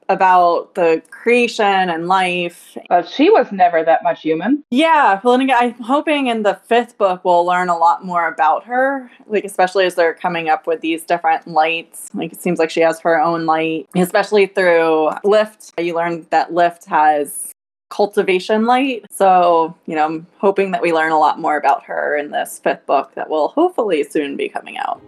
about 0.09 0.75
the 0.75 1.03
creation 1.11 1.65
and 1.65 2.09
life. 2.09 2.77
But 2.89 3.09
she 3.09 3.31
was 3.31 3.51
never 3.53 3.83
that 3.85 4.03
much 4.03 4.23
human. 4.23 4.65
Yeah, 4.71 5.21
well, 5.23 5.41
I'm 5.41 5.75
hoping 5.75 6.27
in 6.27 6.43
the 6.43 6.55
fifth 6.67 6.99
book 6.99 7.25
we'll 7.25 7.45
learn 7.45 7.69
a 7.69 7.77
lot 7.77 8.05
more 8.05 8.29
about 8.29 8.65
her, 8.65 9.11
like 9.27 9.45
especially 9.45 9.87
as 9.87 9.95
they're 9.95 10.15
coming 10.15 10.49
up 10.49 10.67
with 10.67 10.81
these 10.81 11.05
different 11.05 11.47
lights. 11.47 12.11
Like 12.15 12.33
it 12.33 12.43
seems 12.43 12.59
like 12.59 12.71
she 12.71 12.81
has 12.81 13.01
her 13.01 13.21
own 13.21 13.47
light, 13.47 13.89
especially 13.95 14.47
through 14.47 15.11
Lift. 15.25 15.73
You 15.79 15.95
learn 15.95 16.27
that 16.31 16.53
Lift 16.53 16.87
has 16.87 17.53
cultivation 17.91 18.67
light. 18.67 19.05
So, 19.11 19.77
you 19.87 19.95
know, 19.95 20.05
I'm 20.05 20.27
hoping 20.39 20.73
that 20.73 20.83
we 20.83 20.93
learn 20.93 21.13
a 21.13 21.19
lot 21.19 21.39
more 21.39 21.57
about 21.57 21.85
her 21.85 22.17
in 22.17 22.31
this 22.33 22.59
fifth 22.59 22.85
book 22.87 23.15
that 23.15 23.31
will 23.31 23.49
hopefully 23.49 24.03
soon 24.03 24.37
be 24.37 24.49
coming 24.49 24.79
out. 24.79 25.01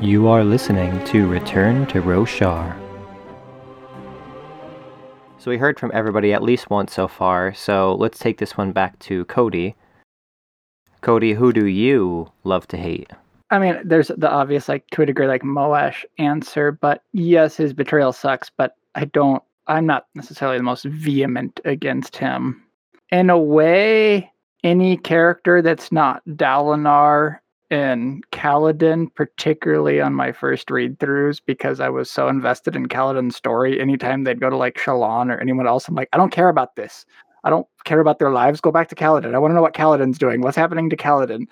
You 0.00 0.28
are 0.28 0.42
listening 0.42 1.04
to 1.06 1.28
Return 1.28 1.86
to 1.88 2.00
Roshar. 2.00 2.79
So 5.40 5.50
we 5.50 5.56
heard 5.56 5.80
from 5.80 5.90
everybody 5.94 6.34
at 6.34 6.42
least 6.42 6.68
once 6.68 6.92
so 6.92 7.08
far, 7.08 7.54
so 7.54 7.94
let's 7.94 8.18
take 8.18 8.36
this 8.36 8.58
one 8.58 8.72
back 8.72 8.98
to 8.98 9.24
Cody. 9.24 9.74
Cody, 11.00 11.32
who 11.32 11.50
do 11.50 11.64
you 11.64 12.30
love 12.44 12.68
to 12.68 12.76
hate? 12.76 13.10
I 13.50 13.58
mean, 13.58 13.80
there's 13.82 14.08
the 14.08 14.30
obvious, 14.30 14.68
like 14.68 14.86
to 14.88 15.00
a 15.00 15.06
degree, 15.06 15.26
like 15.26 15.40
Moash 15.40 16.04
answer, 16.18 16.72
but 16.72 17.04
yes, 17.14 17.56
his 17.56 17.72
betrayal 17.72 18.12
sucks, 18.12 18.50
but 18.54 18.76
I 18.94 19.06
don't, 19.06 19.42
I'm 19.66 19.86
not 19.86 20.08
necessarily 20.14 20.58
the 20.58 20.62
most 20.62 20.84
vehement 20.84 21.58
against 21.64 22.18
him. 22.18 22.62
In 23.10 23.30
a 23.30 23.38
way, 23.38 24.30
any 24.62 24.98
character 24.98 25.62
that's 25.62 25.90
not 25.90 26.22
Dalinar 26.28 27.38
and 27.70 28.28
Kaladin, 28.30 29.14
particularly 29.14 30.00
on 30.00 30.14
my 30.14 30.32
first 30.32 30.70
read 30.70 30.98
throughs, 30.98 31.40
because 31.44 31.80
I 31.80 31.88
was 31.88 32.10
so 32.10 32.28
invested 32.28 32.74
in 32.74 32.88
Kaladin's 32.88 33.36
story. 33.36 33.80
Anytime 33.80 34.24
they'd 34.24 34.40
go 34.40 34.50
to 34.50 34.56
like 34.56 34.76
Shallan 34.76 35.32
or 35.32 35.38
anyone 35.38 35.66
else, 35.66 35.86
I'm 35.86 35.94
like, 35.94 36.08
I 36.12 36.16
don't 36.16 36.32
care 36.32 36.48
about 36.48 36.76
this. 36.76 37.06
I 37.44 37.50
don't 37.50 37.66
care 37.84 38.00
about 38.00 38.18
their 38.18 38.30
lives. 38.30 38.60
Go 38.60 38.72
back 38.72 38.88
to 38.88 38.94
Kaladin. 38.94 39.34
I 39.34 39.38
want 39.38 39.52
to 39.52 39.54
know 39.54 39.62
what 39.62 39.74
Kaladin's 39.74 40.18
doing. 40.18 40.40
What's 40.40 40.56
happening 40.56 40.90
to 40.90 40.96
Kaladin? 40.96 41.46
And, 41.46 41.48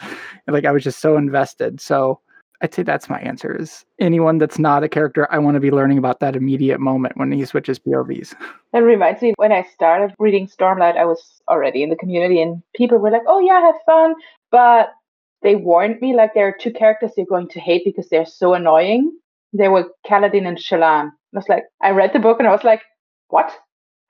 like 0.49 0.65
I 0.65 0.73
was 0.73 0.85
just 0.85 1.01
so 1.01 1.17
invested. 1.17 1.81
So 1.81 2.21
I'd 2.61 2.75
say 2.75 2.83
that's 2.83 3.09
my 3.09 3.21
answer 3.21 3.57
is 3.57 3.85
anyone 4.01 4.39
that's 4.39 4.59
not 4.59 4.83
a 4.83 4.89
character, 4.89 5.29
I 5.31 5.39
want 5.39 5.55
to 5.55 5.61
be 5.61 5.71
learning 5.71 5.99
about 5.99 6.19
that 6.21 6.35
immediate 6.35 6.81
moment 6.81 7.17
when 7.17 7.31
he 7.31 7.45
switches 7.45 7.79
POVs. 7.79 8.35
That 8.75 8.81
reminds 8.81 9.23
me 9.23 9.33
when 9.39 9.51
I 9.51 9.63
started 9.63 10.15
reading 10.19 10.47
Stormlight, 10.47 10.99
I 10.99 11.07
was 11.07 11.41
already 11.49 11.83
in 11.83 11.89
the 11.89 11.97
community 11.97 12.43
and 12.43 12.63
people 12.75 12.99
were 12.99 13.11
like, 13.11 13.23
Oh 13.27 13.41
yeah, 13.41 13.63
have 13.63 13.77
fun. 13.87 14.15
But 14.51 14.93
they 15.43 15.55
warned 15.55 16.01
me 16.01 16.15
like 16.15 16.35
there 16.35 16.49
are 16.49 16.57
two 16.59 16.73
characters 16.73 17.13
you're 17.17 17.27
going 17.27 17.49
to 17.49 17.61
hate 17.61 17.83
because 17.85 18.09
they're 18.09 18.27
so 18.27 18.55
annoying. 18.55 19.13
They 19.53 19.69
were 19.69 19.91
Kaladin 20.07 20.47
and 20.47 20.59
Shallan. 20.59 21.11
I 21.11 21.37
was 21.37 21.49
like, 21.49 21.65
I 21.83 21.91
read 21.91 22.13
the 22.13 22.19
book 22.19 22.39
and 22.39 22.49
I 22.49 22.53
was 22.53 22.65
like, 22.65 22.83
what? 23.29 23.53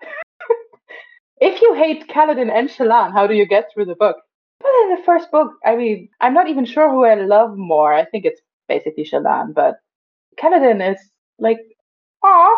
if 1.40 1.60
you 1.60 1.74
hate 1.74 2.08
Kaladin 2.08 2.50
and 2.50 2.68
Shallan, 2.68 3.12
how 3.12 3.26
do 3.26 3.34
you 3.34 3.46
get 3.46 3.66
through 3.72 3.86
the 3.86 3.94
book? 3.94 4.16
But 4.60 4.70
in 4.84 4.96
the 4.96 5.02
first 5.04 5.30
book, 5.30 5.52
I 5.64 5.76
mean, 5.76 6.08
I'm 6.20 6.34
not 6.34 6.48
even 6.48 6.64
sure 6.64 6.90
who 6.90 7.04
I 7.04 7.14
love 7.14 7.56
more. 7.56 7.92
I 7.92 8.04
think 8.04 8.24
it's 8.24 8.40
basically 8.66 9.04
Shallan, 9.04 9.54
but 9.54 9.76
Kaladin 10.40 10.92
is 10.92 10.98
like, 11.38 11.58
ah. 12.24 12.56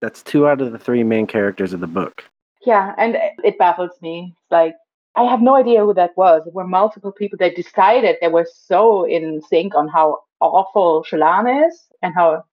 That's 0.00 0.22
two 0.22 0.46
out 0.46 0.60
of 0.60 0.72
the 0.72 0.78
three 0.78 1.02
main 1.02 1.26
characters 1.26 1.72
of 1.72 1.80
the 1.80 1.86
book. 1.86 2.24
Yeah, 2.64 2.94
and 2.98 3.16
it 3.42 3.58
baffles 3.58 3.92
me. 4.00 4.34
Like, 4.50 4.74
I 5.16 5.24
have 5.24 5.40
no 5.40 5.54
idea 5.54 5.84
who 5.84 5.94
that 5.94 6.16
was. 6.16 6.42
There 6.44 6.52
were 6.52 6.66
multiple 6.66 7.12
people 7.12 7.38
that 7.38 7.56
decided 7.56 8.16
they 8.20 8.28
were 8.28 8.48
so 8.52 9.04
in 9.04 9.40
sync 9.48 9.74
on 9.74 9.88
how 9.88 10.18
awful 10.40 11.04
Shallan 11.08 11.68
is 11.68 11.80
and 12.02 12.14
how 12.14 12.44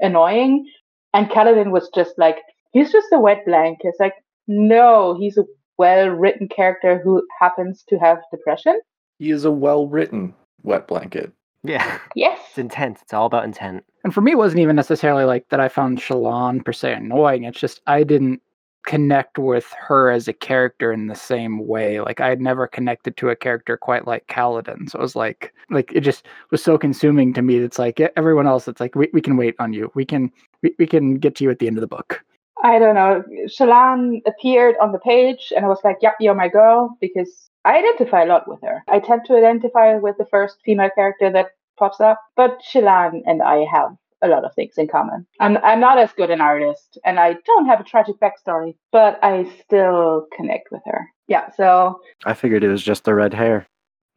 annoying. 0.00 0.66
And 1.12 1.28
Kaladin 1.28 1.70
was 1.70 1.90
just 1.94 2.12
like, 2.18 2.38
he's 2.72 2.90
just 2.90 3.08
a 3.12 3.18
wet 3.18 3.44
blanket. 3.44 3.88
It's 3.88 4.00
like, 4.00 4.14
no, 4.46 5.16
he's 5.18 5.36
a 5.36 5.44
well 5.78 6.08
written 6.08 6.48
character 6.48 6.98
who 7.02 7.22
happens 7.38 7.84
to 7.88 7.98
have 7.98 8.18
depression. 8.30 8.80
He 9.18 9.30
is 9.30 9.44
a 9.44 9.50
well 9.50 9.86
written 9.86 10.34
wet 10.62 10.88
blanket. 10.88 11.32
Yeah. 11.64 11.98
Yes. 12.14 12.40
It's 12.50 12.58
intent. 12.58 12.98
It's 13.02 13.12
all 13.12 13.26
about 13.26 13.44
intent. 13.44 13.84
And 14.04 14.14
for 14.14 14.20
me, 14.20 14.32
it 14.32 14.38
wasn't 14.38 14.60
even 14.60 14.76
necessarily 14.76 15.24
like 15.24 15.48
that 15.48 15.60
I 15.60 15.68
found 15.68 15.98
Shallan 15.98 16.64
per 16.64 16.72
se 16.72 16.94
annoying. 16.94 17.44
It's 17.44 17.58
just 17.58 17.80
I 17.86 18.04
didn't 18.04 18.40
connect 18.86 19.36
with 19.36 19.72
her 19.76 20.10
as 20.10 20.28
a 20.28 20.32
character 20.32 20.92
in 20.92 21.08
the 21.08 21.14
same 21.14 21.66
way. 21.66 22.00
Like 22.00 22.20
I 22.20 22.28
had 22.28 22.40
never 22.40 22.66
connected 22.66 23.16
to 23.18 23.28
a 23.28 23.36
character 23.36 23.76
quite 23.76 24.06
like 24.06 24.26
Kaladin. 24.28 24.88
So 24.88 24.98
it 24.98 25.02
was 25.02 25.16
like 25.16 25.52
like 25.70 25.92
it 25.92 26.00
just 26.00 26.26
was 26.50 26.62
so 26.62 26.78
consuming 26.78 27.34
to 27.34 27.42
me. 27.42 27.56
It's 27.58 27.78
like 27.78 28.00
everyone 28.16 28.46
else, 28.46 28.68
it's 28.68 28.80
like 28.80 28.94
we, 28.94 29.10
we 29.12 29.20
can 29.20 29.36
wait 29.36 29.56
on 29.58 29.72
you. 29.72 29.90
We 29.94 30.04
can 30.04 30.30
we, 30.62 30.74
we 30.78 30.86
can 30.86 31.16
get 31.16 31.34
to 31.36 31.44
you 31.44 31.50
at 31.50 31.58
the 31.58 31.66
end 31.66 31.76
of 31.76 31.82
the 31.82 31.88
book. 31.88 32.24
I 32.62 32.78
don't 32.78 32.94
know. 32.94 33.22
Shallan 33.46 34.22
appeared 34.26 34.76
on 34.80 34.92
the 34.92 34.98
page 34.98 35.52
and 35.54 35.66
I 35.66 35.68
was 35.68 35.80
like, 35.84 35.98
Yep, 36.00 36.14
you're 36.20 36.34
my 36.34 36.48
girl 36.48 36.96
because 37.00 37.50
I 37.64 37.78
identify 37.78 38.22
a 38.22 38.26
lot 38.26 38.48
with 38.48 38.60
her. 38.62 38.84
I 38.88 39.00
tend 39.00 39.22
to 39.26 39.34
identify 39.34 39.96
with 39.96 40.16
the 40.16 40.26
first 40.26 40.58
female 40.64 40.90
character 40.94 41.30
that 41.32 41.50
pops 41.76 42.00
up, 42.00 42.20
but 42.36 42.62
Shallan 42.62 43.22
and 43.26 43.42
I 43.42 43.66
have 43.70 43.96
a 44.22 44.28
lot 44.28 44.44
of 44.44 44.54
things 44.54 44.74
in 44.76 44.88
common. 44.88 45.26
I'm 45.40 45.56
I'm 45.58 45.80
not 45.80 45.98
as 45.98 46.12
good 46.12 46.30
an 46.30 46.40
artist 46.40 46.98
and 47.04 47.18
I 47.18 47.36
don't 47.44 47.66
have 47.66 47.80
a 47.80 47.84
tragic 47.84 48.16
backstory, 48.20 48.76
but 48.92 49.18
I 49.22 49.50
still 49.62 50.26
connect 50.36 50.68
with 50.70 50.82
her. 50.86 51.08
Yeah, 51.28 51.50
so 51.56 52.00
I 52.24 52.34
figured 52.34 52.64
it 52.64 52.68
was 52.68 52.82
just 52.82 53.04
the 53.04 53.14
red 53.14 53.34
hair. 53.34 53.66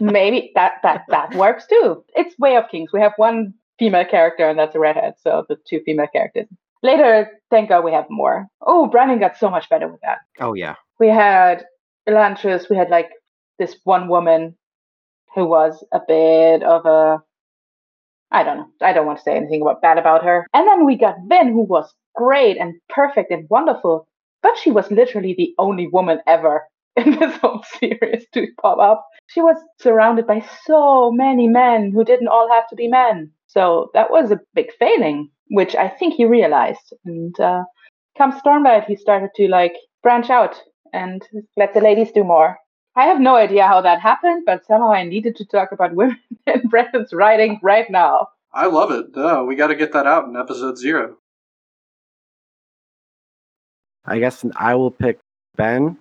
maybe 0.00 0.50
that 0.54 0.74
that 0.82 1.04
that 1.08 1.34
works 1.34 1.66
too. 1.66 2.04
It's 2.14 2.38
Way 2.38 2.56
of 2.56 2.64
Kings. 2.70 2.90
We 2.92 3.00
have 3.00 3.12
one 3.16 3.54
female 3.78 4.04
character 4.04 4.48
and 4.48 4.58
that's 4.58 4.74
a 4.74 4.78
redhead, 4.78 5.14
so 5.18 5.44
the 5.48 5.56
two 5.68 5.80
female 5.84 6.08
characters. 6.12 6.46
Later, 6.82 7.30
thank 7.50 7.68
God 7.68 7.84
we 7.84 7.92
have 7.92 8.06
more. 8.10 8.46
Oh, 8.62 8.86
Brandon 8.86 9.18
got 9.18 9.36
so 9.36 9.50
much 9.50 9.68
better 9.68 9.88
with 9.88 10.00
that. 10.02 10.18
Oh 10.40 10.54
yeah. 10.54 10.74
We 10.98 11.08
had 11.08 11.64
Elantris, 12.08 12.70
we 12.70 12.76
had 12.76 12.90
like 12.90 13.10
this 13.58 13.76
one 13.84 14.08
woman 14.08 14.56
who 15.34 15.46
was 15.46 15.84
a 15.92 16.00
bit 16.06 16.62
of 16.62 16.86
a 16.86 17.22
I 18.30 18.42
don't 18.42 18.56
know. 18.58 18.68
I 18.82 18.92
don't 18.92 19.06
want 19.06 19.18
to 19.18 19.24
say 19.24 19.36
anything 19.36 19.62
about 19.62 19.82
bad 19.82 19.98
about 19.98 20.24
her. 20.24 20.46
And 20.52 20.66
then 20.66 20.84
we 20.84 20.96
got 20.96 21.16
Vin, 21.28 21.48
who 21.48 21.62
was 21.62 21.94
great 22.14 22.56
and 22.58 22.74
perfect 22.88 23.30
and 23.30 23.46
wonderful, 23.48 24.08
but 24.42 24.56
she 24.58 24.70
was 24.70 24.90
literally 24.90 25.34
the 25.36 25.54
only 25.58 25.86
woman 25.86 26.20
ever 26.26 26.64
in 26.96 27.18
this 27.18 27.36
whole 27.36 27.62
series 27.78 28.26
to 28.32 28.46
pop 28.60 28.78
up. 28.78 29.06
She 29.28 29.40
was 29.40 29.56
surrounded 29.80 30.26
by 30.26 30.44
so 30.64 31.10
many 31.12 31.46
men 31.46 31.92
who 31.92 32.04
didn't 32.04 32.28
all 32.28 32.48
have 32.50 32.68
to 32.68 32.76
be 32.76 32.88
men. 32.88 33.30
So 33.48 33.90
that 33.94 34.10
was 34.10 34.30
a 34.30 34.40
big 34.54 34.72
failing, 34.78 35.30
which 35.50 35.74
I 35.74 35.88
think 35.88 36.14
he 36.14 36.24
realized. 36.24 36.94
And 37.04 37.38
uh, 37.38 37.64
come 38.16 38.32
Stormlight, 38.32 38.86
he 38.86 38.96
started 38.96 39.30
to 39.36 39.48
like 39.48 39.74
branch 40.02 40.30
out 40.30 40.60
and 40.92 41.22
let 41.56 41.74
the 41.74 41.80
ladies 41.80 42.12
do 42.12 42.24
more. 42.24 42.56
I 42.96 43.04
have 43.04 43.20
no 43.20 43.36
idea 43.36 43.66
how 43.66 43.82
that 43.82 44.00
happened, 44.00 44.44
but 44.46 44.64
somehow 44.64 44.90
I 44.90 45.04
needed 45.04 45.36
to 45.36 45.44
talk 45.44 45.70
about 45.70 45.94
women 45.94 46.18
in 46.46 46.68
Brandon's 46.68 47.12
writing 47.12 47.60
right 47.62 47.90
now. 47.90 48.28
I 48.52 48.66
love 48.66 48.90
it. 48.90 49.14
Uh, 49.14 49.44
we 49.46 49.54
got 49.54 49.66
to 49.66 49.76
get 49.76 49.92
that 49.92 50.06
out 50.06 50.26
in 50.26 50.34
episode 50.34 50.78
zero. 50.78 51.18
I 54.06 54.18
guess 54.18 54.44
I 54.56 54.74
will 54.76 54.90
pick 54.90 55.18
Ben. 55.56 55.98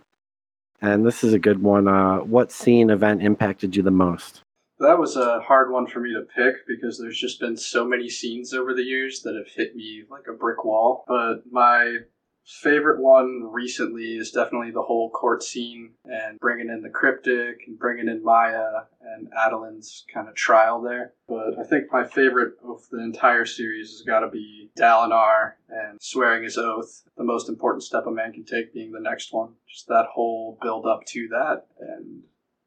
And 0.81 1.05
this 1.05 1.23
is 1.23 1.33
a 1.33 1.39
good 1.39 1.61
one. 1.61 1.87
Uh, 1.87 2.19
what 2.19 2.51
scene 2.51 2.89
event 2.89 3.23
impacted 3.23 3.75
you 3.75 3.83
the 3.83 3.91
most? 3.91 4.41
That 4.79 4.99
was 4.99 5.15
a 5.15 5.39
hard 5.41 5.71
one 5.71 5.87
for 5.87 5.99
me 5.99 6.13
to 6.13 6.21
pick 6.21 6.67
because 6.67 6.99
there's 6.99 7.19
just 7.19 7.39
been 7.39 7.57
so 7.57 7.85
many 7.85 8.09
scenes 8.09 8.53
over 8.53 8.73
the 8.73 8.83
years 8.83 9.21
that 9.23 9.35
have 9.35 9.47
hit 9.47 9.75
me 9.75 10.03
like 10.09 10.27
a 10.29 10.33
brick 10.33 10.63
wall. 10.63 11.03
But 11.07 11.43
my 11.49 11.97
favorite 12.45 13.01
one 13.01 13.43
recently 13.51 14.17
is 14.17 14.31
definitely 14.31 14.71
the 14.71 14.81
whole 14.81 15.09
court 15.09 15.41
scene 15.41 15.91
and 16.05 16.39
bringing 16.39 16.69
in 16.69 16.81
the 16.81 16.89
cryptic 16.89 17.61
and 17.67 17.77
bringing 17.79 18.07
in 18.07 18.23
Maya 18.23 18.83
and 19.01 19.27
Adolin's 19.35 20.05
kind 20.13 20.29
of 20.29 20.35
trial 20.35 20.81
there. 20.81 21.13
But 21.27 21.59
I 21.59 21.63
think 21.63 21.85
my 21.91 22.05
favorite 22.05 22.53
of 22.63 22.87
the 22.91 22.99
entire 22.99 23.45
series 23.45 23.91
has 23.91 24.01
got 24.01 24.19
to 24.19 24.29
be 24.29 24.69
Dalinar 24.77 25.53
and 25.69 25.97
swearing 25.99 26.43
his 26.43 26.57
oath, 26.57 27.03
the 27.17 27.23
most 27.23 27.49
important 27.49 27.83
step 27.83 28.05
a 28.05 28.11
man 28.11 28.31
can 28.31 28.45
take 28.45 28.73
being 28.73 28.91
the 28.91 28.99
next 28.99 29.33
one. 29.33 29.53
Just 29.67 29.87
that 29.87 30.05
whole 30.13 30.57
build 30.61 30.85
up 30.85 31.05
to 31.07 31.27
that 31.29 31.65
and 31.79 32.21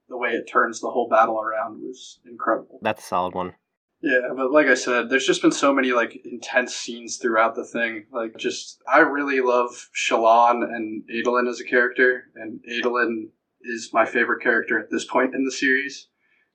the 0.08 0.16
way 0.16 0.30
it 0.30 0.48
turns 0.50 0.80
the 0.80 0.90
whole 0.90 1.08
battle 1.08 1.40
around 1.40 1.82
was 1.82 2.20
incredible. 2.28 2.78
That's 2.82 3.04
a 3.04 3.06
solid 3.06 3.34
one. 3.34 3.54
Yeah, 4.00 4.32
but 4.36 4.52
like 4.52 4.68
I 4.68 4.74
said, 4.74 5.10
there's 5.10 5.26
just 5.26 5.42
been 5.42 5.52
so 5.52 5.74
many 5.74 5.90
like 5.90 6.20
intense 6.24 6.74
scenes 6.74 7.16
throughout 7.16 7.56
the 7.56 7.64
thing. 7.64 8.06
Like, 8.12 8.36
just 8.36 8.80
I 8.90 9.00
really 9.00 9.40
love 9.40 9.88
Shallan 9.94 10.62
and 10.62 11.02
Adolin 11.10 11.48
as 11.48 11.60
a 11.60 11.64
character, 11.64 12.24
and 12.36 12.60
Adolin 12.70 13.30
is 13.62 13.90
my 13.92 14.06
favorite 14.06 14.42
character 14.42 14.78
at 14.78 14.90
this 14.90 15.04
point 15.04 15.34
in 15.34 15.44
the 15.44 15.50
series 15.50 16.08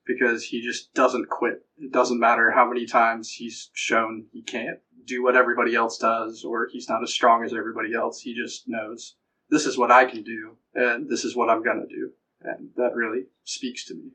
because 0.06 0.44
he 0.44 0.62
just 0.62 0.94
doesn't 0.94 1.28
quit. 1.28 1.66
It 1.76 1.92
doesn't 1.92 2.18
matter 2.18 2.50
how 2.50 2.66
many 2.66 2.86
times 2.86 3.30
he's 3.30 3.70
shown 3.74 4.26
he 4.32 4.42
can't 4.42 4.78
do 5.06 5.22
what 5.22 5.36
everybody 5.36 5.74
else 5.74 5.98
does, 5.98 6.44
or 6.44 6.68
he's 6.72 6.88
not 6.88 7.02
as 7.02 7.12
strong 7.12 7.44
as 7.44 7.52
everybody 7.52 7.94
else. 7.94 8.20
He 8.20 8.34
just 8.34 8.64
knows 8.66 9.16
this 9.50 9.66
is 9.66 9.76
what 9.76 9.90
I 9.90 10.06
can 10.06 10.22
do, 10.22 10.56
and 10.74 11.10
this 11.10 11.24
is 11.26 11.36
what 11.36 11.50
I'm 11.50 11.62
gonna 11.62 11.86
do, 11.86 12.12
and 12.40 12.70
that 12.76 12.94
really 12.94 13.24
speaks 13.44 13.84
to 13.86 13.94
me 13.94 14.12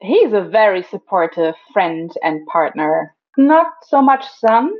he's 0.00 0.32
a 0.32 0.40
very 0.40 0.82
supportive 0.82 1.54
friend 1.72 2.10
and 2.22 2.46
partner 2.46 3.14
not 3.36 3.66
so 3.82 4.02
much 4.02 4.24
son, 4.38 4.70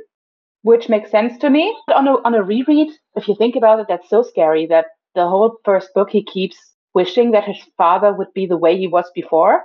which 0.61 0.89
makes 0.89 1.11
sense 1.11 1.37
to 1.39 1.49
me. 1.49 1.75
On 1.93 2.07
a 2.07 2.11
on 2.25 2.35
a 2.35 2.43
reread, 2.43 2.89
if 3.15 3.27
you 3.27 3.35
think 3.35 3.55
about 3.55 3.79
it, 3.79 3.87
that's 3.89 4.09
so 4.09 4.23
scary 4.23 4.67
that 4.67 4.85
the 5.15 5.27
whole 5.27 5.57
first 5.65 5.89
book 5.93 6.09
he 6.11 6.23
keeps 6.23 6.57
wishing 6.93 7.31
that 7.31 7.45
his 7.45 7.57
father 7.77 8.13
would 8.13 8.33
be 8.33 8.45
the 8.45 8.57
way 8.57 8.77
he 8.77 8.87
was 8.87 9.09
before, 9.15 9.63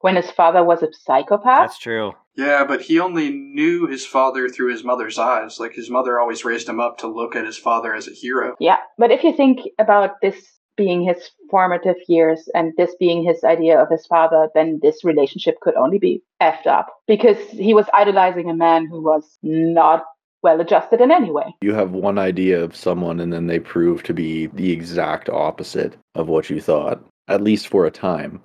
when 0.00 0.16
his 0.16 0.30
father 0.30 0.62
was 0.62 0.82
a 0.82 0.88
psychopath. 0.92 1.68
That's 1.68 1.78
true. 1.78 2.12
Yeah, 2.36 2.64
but 2.64 2.82
he 2.82 3.00
only 3.00 3.30
knew 3.30 3.86
his 3.86 4.06
father 4.06 4.48
through 4.48 4.70
his 4.70 4.84
mother's 4.84 5.18
eyes. 5.18 5.58
Like 5.58 5.74
his 5.74 5.90
mother 5.90 6.18
always 6.18 6.44
raised 6.44 6.68
him 6.68 6.80
up 6.80 6.98
to 6.98 7.08
look 7.08 7.34
at 7.34 7.44
his 7.44 7.58
father 7.58 7.94
as 7.94 8.06
a 8.06 8.12
hero. 8.12 8.54
Yeah, 8.60 8.78
but 8.98 9.10
if 9.10 9.24
you 9.24 9.36
think 9.36 9.60
about 9.78 10.20
this 10.22 10.59
being 10.80 11.02
his 11.02 11.30
formative 11.50 11.96
years 12.08 12.48
and 12.54 12.72
this 12.78 12.94
being 12.98 13.22
his 13.22 13.44
idea 13.44 13.78
of 13.78 13.90
his 13.90 14.06
father, 14.06 14.48
then 14.54 14.78
this 14.80 15.04
relationship 15.04 15.60
could 15.60 15.74
only 15.74 15.98
be 15.98 16.22
effed 16.40 16.66
up 16.66 16.88
because 17.06 17.36
he 17.50 17.74
was 17.74 17.84
idolizing 17.92 18.48
a 18.48 18.54
man 18.54 18.88
who 18.88 19.02
was 19.02 19.38
not 19.42 20.04
well 20.42 20.58
adjusted 20.58 21.02
in 21.02 21.10
any 21.10 21.30
way. 21.30 21.54
You 21.60 21.74
have 21.74 21.90
one 21.90 22.16
idea 22.16 22.64
of 22.64 22.74
someone 22.74 23.20
and 23.20 23.30
then 23.30 23.46
they 23.46 23.58
prove 23.58 24.02
to 24.04 24.14
be 24.14 24.46
the 24.46 24.72
exact 24.72 25.28
opposite 25.28 25.98
of 26.14 26.28
what 26.28 26.48
you 26.48 26.62
thought, 26.62 27.04
at 27.28 27.42
least 27.42 27.68
for 27.68 27.84
a 27.84 27.90
time. 27.90 28.40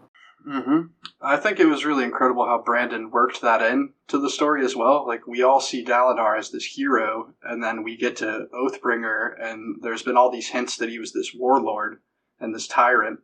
Mm-hmm. 0.45 0.81
I 1.21 1.37
think 1.37 1.61
it 1.61 1.67
was 1.67 1.85
really 1.85 2.03
incredible 2.03 2.45
how 2.45 2.61
Brandon 2.63 3.11
worked 3.11 3.41
that 3.43 3.61
in 3.61 3.93
to 4.09 4.19
the 4.19 4.29
story 4.29 4.65
as 4.65 4.75
well. 4.75 5.07
Like 5.07 5.25
we 5.25 5.41
all 5.41 5.61
see 5.61 5.85
Dalinar 5.85 6.37
as 6.37 6.51
this 6.51 6.65
hero, 6.65 7.33
and 7.43 7.63
then 7.63 7.81
we 7.81 7.97
get 7.97 8.17
to 8.17 8.47
Oathbringer, 8.53 9.33
and 9.41 9.77
there's 9.81 10.03
been 10.03 10.17
all 10.17 10.29
these 10.29 10.49
hints 10.49 10.77
that 10.77 10.89
he 10.89 10.99
was 10.99 11.13
this 11.13 11.33
warlord 11.33 11.99
and 12.39 12.53
this 12.53 12.67
tyrant, 12.67 13.19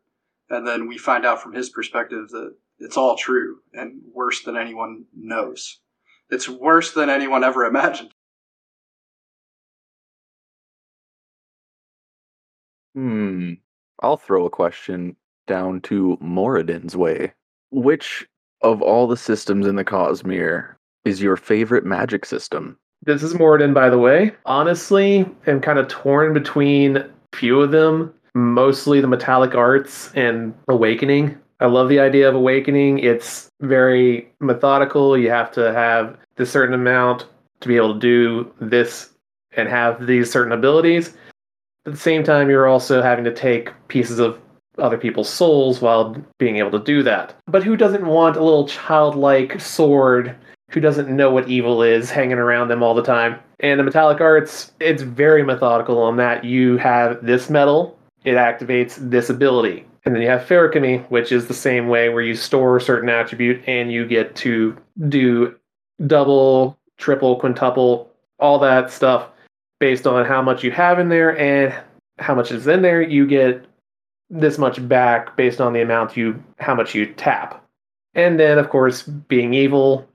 and 0.50 0.68
then 0.68 0.88
we 0.88 0.98
find 0.98 1.26
out 1.26 1.42
from 1.42 1.54
his 1.54 1.70
perspective 1.70 2.30
that 2.30 2.56
it's 2.80 2.98
all 2.98 3.16
true 3.16 3.58
and 3.74 4.02
worse 4.14 4.44
than 4.44 4.58
anyone 4.58 5.06
knows. 5.16 5.80
It's 6.30 6.50
worse 6.50 6.94
than 6.94 7.10
anyone 7.10 7.44
ever 7.44 7.66
imagined. 7.66 8.14
Hmm. 12.96 13.54
I'll 14.02 14.18
throw 14.18 14.46
a 14.46 14.50
question 14.50 15.16
down 15.48 15.82
to 15.82 16.18
Moradin's 16.20 16.98
way. 16.98 17.34
Which 17.72 18.28
of 18.62 18.82
all 18.82 19.08
the 19.08 19.18
systems 19.18 19.68
in 19.68 19.76
the 19.76 19.86
Cosmere 19.86 20.76
is 21.06 21.22
your 21.22 21.38
favorite 21.38 21.86
magic 21.86 22.26
system? 22.26 22.78
This 23.04 23.24
is 23.24 23.34
Morden, 23.34 23.74
by 23.74 23.90
the 23.90 23.98
way. 23.98 24.34
Honestly, 24.46 25.26
I'm 25.48 25.62
kind 25.62 25.80
of 25.80 25.88
torn 25.88 26.34
between 26.34 26.98
a 26.98 27.10
few 27.34 27.60
of 27.60 27.72
them, 27.72 28.14
mostly 28.34 29.02
the 29.02 29.08
metallic 29.08 29.56
arts 29.56 30.12
and 30.16 30.54
awakening. 30.68 31.38
I 31.60 31.68
love 31.68 31.90
the 31.90 32.00
idea 32.00 32.28
of 32.28 32.36
awakening. 32.36 33.00
It's 33.00 33.50
very 33.62 34.32
methodical. 34.40 35.18
You 35.18 35.30
have 35.30 35.52
to 35.52 35.72
have 35.74 36.18
this 36.36 36.52
certain 36.52 36.74
amount 36.74 37.28
to 37.60 37.68
be 37.68 37.76
able 37.76 37.94
to 37.94 38.00
do 38.00 38.52
this 38.60 39.12
and 39.56 39.70
have 39.70 40.08
these 40.08 40.32
certain 40.32 40.54
abilities. 40.54 41.16
At 41.86 41.94
the 41.94 42.00
same 42.00 42.24
time, 42.24 42.50
you're 42.50 42.68
also 42.68 43.02
having 43.02 43.26
to 43.26 43.34
take 43.34 43.72
pieces 43.88 44.20
of 44.20 44.40
other 44.78 44.98
people's 44.98 45.30
souls 45.30 45.82
while 45.82 46.16
being 46.40 46.58
able 46.58 46.72
to 46.72 46.80
do 46.80 47.04
that. 47.04 47.36
But 47.48 47.64
who 47.64 47.76
doesn't 47.76 48.06
want 48.06 48.38
a 48.38 48.44
little 48.44 48.68
childlike 48.68 49.60
sword 49.60 50.36
who 50.70 50.80
doesn't 50.80 51.14
know 51.14 51.30
what 51.30 51.50
evil 51.50 51.84
is 51.84 52.10
hanging 52.10 52.38
around 52.38 52.70
them 52.70 52.82
all 52.82 52.96
the 52.96 53.04
time? 53.04 53.38
And 53.60 53.80
the 53.80 53.84
metallic 53.84 54.22
arts, 54.22 54.72
it's 54.80 55.04
very 55.04 55.44
methodical 55.44 56.02
on 56.02 56.18
that. 56.18 56.44
You 56.44 56.78
have 56.78 57.24
this 57.24 57.50
metal, 57.50 57.98
it 58.24 58.36
activates 58.36 58.96
this 58.98 59.30
ability. 59.30 59.86
And 60.06 60.16
then 60.16 60.22
you 60.22 60.30
have 60.30 60.42
Feruchemy, 60.42 61.10
which 61.10 61.32
is 61.32 61.48
the 61.48 61.54
same 61.54 61.88
way 61.88 62.10
where 62.10 62.24
you 62.24 62.36
store 62.36 62.78
a 62.78 62.82
certain 62.82 63.10
attribute 63.10 63.64
and 63.68 63.92
you 63.92 64.06
get 64.06 64.36
to 64.38 64.76
do 65.10 65.56
double, 66.08 66.78
triple, 66.98 67.36
quintuple, 67.36 68.12
all 68.40 68.58
that 68.60 68.92
stuff 68.92 69.30
based 69.80 70.08
on 70.08 70.26
how 70.26 70.42
much 70.42 70.64
you 70.64 70.72
have 70.72 71.00
in 71.00 71.10
there 71.10 71.38
and 71.38 71.74
how 72.20 72.34
much 72.34 72.52
is 72.52 72.68
in 72.68 72.82
there. 72.82 73.02
You 73.02 73.28
get 73.28 73.66
this 74.30 74.58
much 74.58 74.88
back 74.88 75.36
based 75.36 75.62
on 75.62 75.74
the 75.74 75.82
amount 75.82 76.18
you 76.18 76.42
how 76.60 76.74
much 76.74 76.96
you 76.96 77.06
tap. 77.06 77.64
And 78.16 78.40
then 78.40 78.58
of 78.58 78.70
course, 78.70 79.04
being 79.04 79.54
evil, 79.54 80.08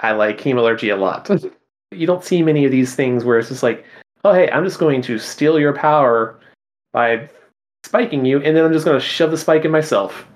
I 0.00 0.12
like 0.12 0.38
hemalurgy 0.38 0.92
a 0.92 0.96
lot. 0.96 1.30
you 1.90 2.06
don't 2.06 2.24
see 2.24 2.42
many 2.42 2.64
of 2.64 2.70
these 2.70 2.94
things 2.94 3.24
where 3.24 3.38
it's 3.38 3.48
just 3.48 3.62
like, 3.62 3.84
oh 4.24 4.34
hey, 4.34 4.50
I'm 4.50 4.64
just 4.64 4.78
going 4.78 5.00
to 5.02 5.18
steal 5.18 5.58
your 5.58 5.72
power 5.72 6.38
by 6.96 7.28
spiking 7.84 8.24
you, 8.24 8.40
and 8.40 8.56
then 8.56 8.64
I'm 8.64 8.72
just 8.72 8.86
going 8.86 8.98
to 8.98 9.04
shove 9.04 9.30
the 9.30 9.36
spike 9.36 9.66
in 9.66 9.70
myself. 9.70 10.26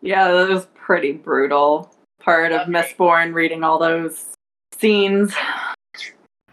Yeah, 0.00 0.30
that 0.30 0.48
was 0.48 0.68
pretty 0.74 1.10
brutal. 1.10 1.92
Part 2.20 2.52
of 2.52 2.68
Mistborn 2.68 3.34
reading 3.34 3.64
all 3.64 3.76
those 3.80 4.26
scenes. 4.78 5.34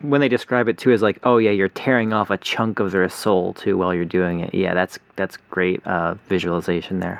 When 0.01 0.19
they 0.19 0.27
describe 0.27 0.67
it 0.67 0.79
too 0.79 0.91
as 0.91 1.03
like, 1.03 1.19
oh 1.21 1.37
yeah, 1.37 1.51
you're 1.51 1.69
tearing 1.69 2.11
off 2.11 2.31
a 2.31 2.39
chunk 2.39 2.79
of 2.79 2.91
their 2.91 3.07
soul 3.07 3.53
too 3.53 3.77
while 3.77 3.93
you're 3.93 4.03
doing 4.03 4.39
it. 4.39 4.55
Yeah, 4.55 4.73
that's 4.73 4.97
that's 5.15 5.37
great 5.51 5.85
uh, 5.85 6.15
visualization 6.27 6.99
there. 6.99 7.19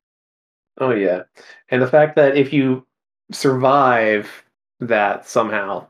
Oh 0.79 0.91
yeah, 0.91 1.23
and 1.69 1.79
the 1.79 1.87
fact 1.87 2.15
that 2.15 2.35
if 2.35 2.51
you 2.51 2.87
survive 3.31 4.43
that 4.79 5.27
somehow, 5.27 5.85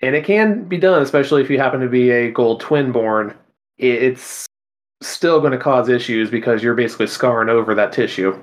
and 0.00 0.16
it 0.16 0.24
can 0.24 0.64
be 0.64 0.78
done, 0.78 1.02
especially 1.02 1.42
if 1.42 1.50
you 1.50 1.58
happen 1.58 1.80
to 1.80 1.88
be 1.88 2.10
a 2.10 2.30
gold 2.30 2.60
twin 2.60 2.90
born, 2.90 3.34
it's 3.76 4.46
still 5.02 5.40
going 5.40 5.52
to 5.52 5.58
cause 5.58 5.88
issues 5.88 6.30
because 6.30 6.62
you're 6.62 6.74
basically 6.74 7.06
scarring 7.06 7.48
over 7.48 7.74
that 7.74 7.92
tissue, 7.92 8.38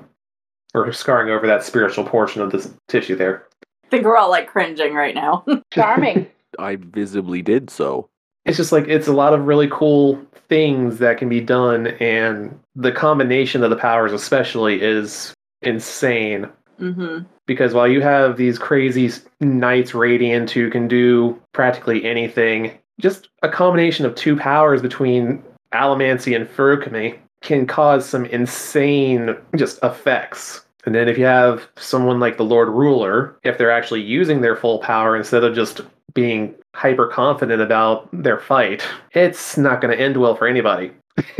or 0.74 0.92
scarring 0.92 1.30
over 1.30 1.46
that 1.46 1.64
spiritual 1.64 2.04
portion 2.04 2.42
of 2.42 2.52
the 2.52 2.72
tissue 2.88 3.16
there. 3.16 3.46
I 3.84 3.88
think 3.88 4.04
we're 4.04 4.16
all 4.16 4.30
like 4.30 4.48
cringing 4.48 4.94
right 4.94 5.14
now. 5.14 5.44
Charming. 5.72 6.28
I 6.58 6.76
visibly 6.76 7.42
did 7.42 7.70
so. 7.70 8.08
It's 8.44 8.56
just 8.56 8.72
like 8.72 8.86
it's 8.88 9.08
a 9.08 9.12
lot 9.12 9.32
of 9.34 9.46
really 9.46 9.68
cool 9.70 10.20
things 10.48 10.98
that 10.98 11.18
can 11.18 11.28
be 11.28 11.40
done, 11.40 11.86
and 11.86 12.58
the 12.76 12.92
combination 12.92 13.64
of 13.64 13.70
the 13.70 13.76
powers, 13.76 14.12
especially, 14.12 14.82
is 14.82 15.32
insane. 15.62 16.48
hmm 16.78 17.20
because 17.46 17.74
while 17.74 17.88
you 17.88 18.00
have 18.00 18.36
these 18.36 18.58
crazy 18.58 19.10
knights 19.40 19.94
radiant 19.94 20.50
who 20.50 20.70
can 20.70 20.88
do 20.88 21.38
practically 21.52 22.04
anything, 22.04 22.72
just 23.00 23.28
a 23.42 23.48
combination 23.48 24.06
of 24.06 24.14
two 24.14 24.34
powers 24.36 24.80
between 24.80 25.42
Allomancy 25.74 26.34
and 26.36 26.48
Feruchemy 26.48 27.18
can 27.42 27.66
cause 27.66 28.06
some 28.06 28.24
insane 28.26 29.36
just 29.56 29.78
effects. 29.82 30.64
And 30.86 30.94
then 30.94 31.08
if 31.08 31.18
you 31.18 31.24
have 31.24 31.68
someone 31.76 32.20
like 32.20 32.36
the 32.36 32.44
Lord 32.44 32.68
Ruler, 32.68 33.36
if 33.42 33.58
they're 33.58 33.70
actually 33.70 34.02
using 34.02 34.40
their 34.40 34.56
full 34.56 34.78
power 34.78 35.16
instead 35.16 35.44
of 35.44 35.54
just 35.54 35.80
being 36.14 36.54
hyper 36.74 37.08
confident 37.08 37.60
about 37.60 38.08
their 38.12 38.38
fight, 38.38 38.82
it's 39.12 39.56
not 39.56 39.80
going 39.80 39.96
to 39.96 40.02
end 40.02 40.16
well 40.16 40.36
for 40.36 40.46
anybody. 40.46 40.92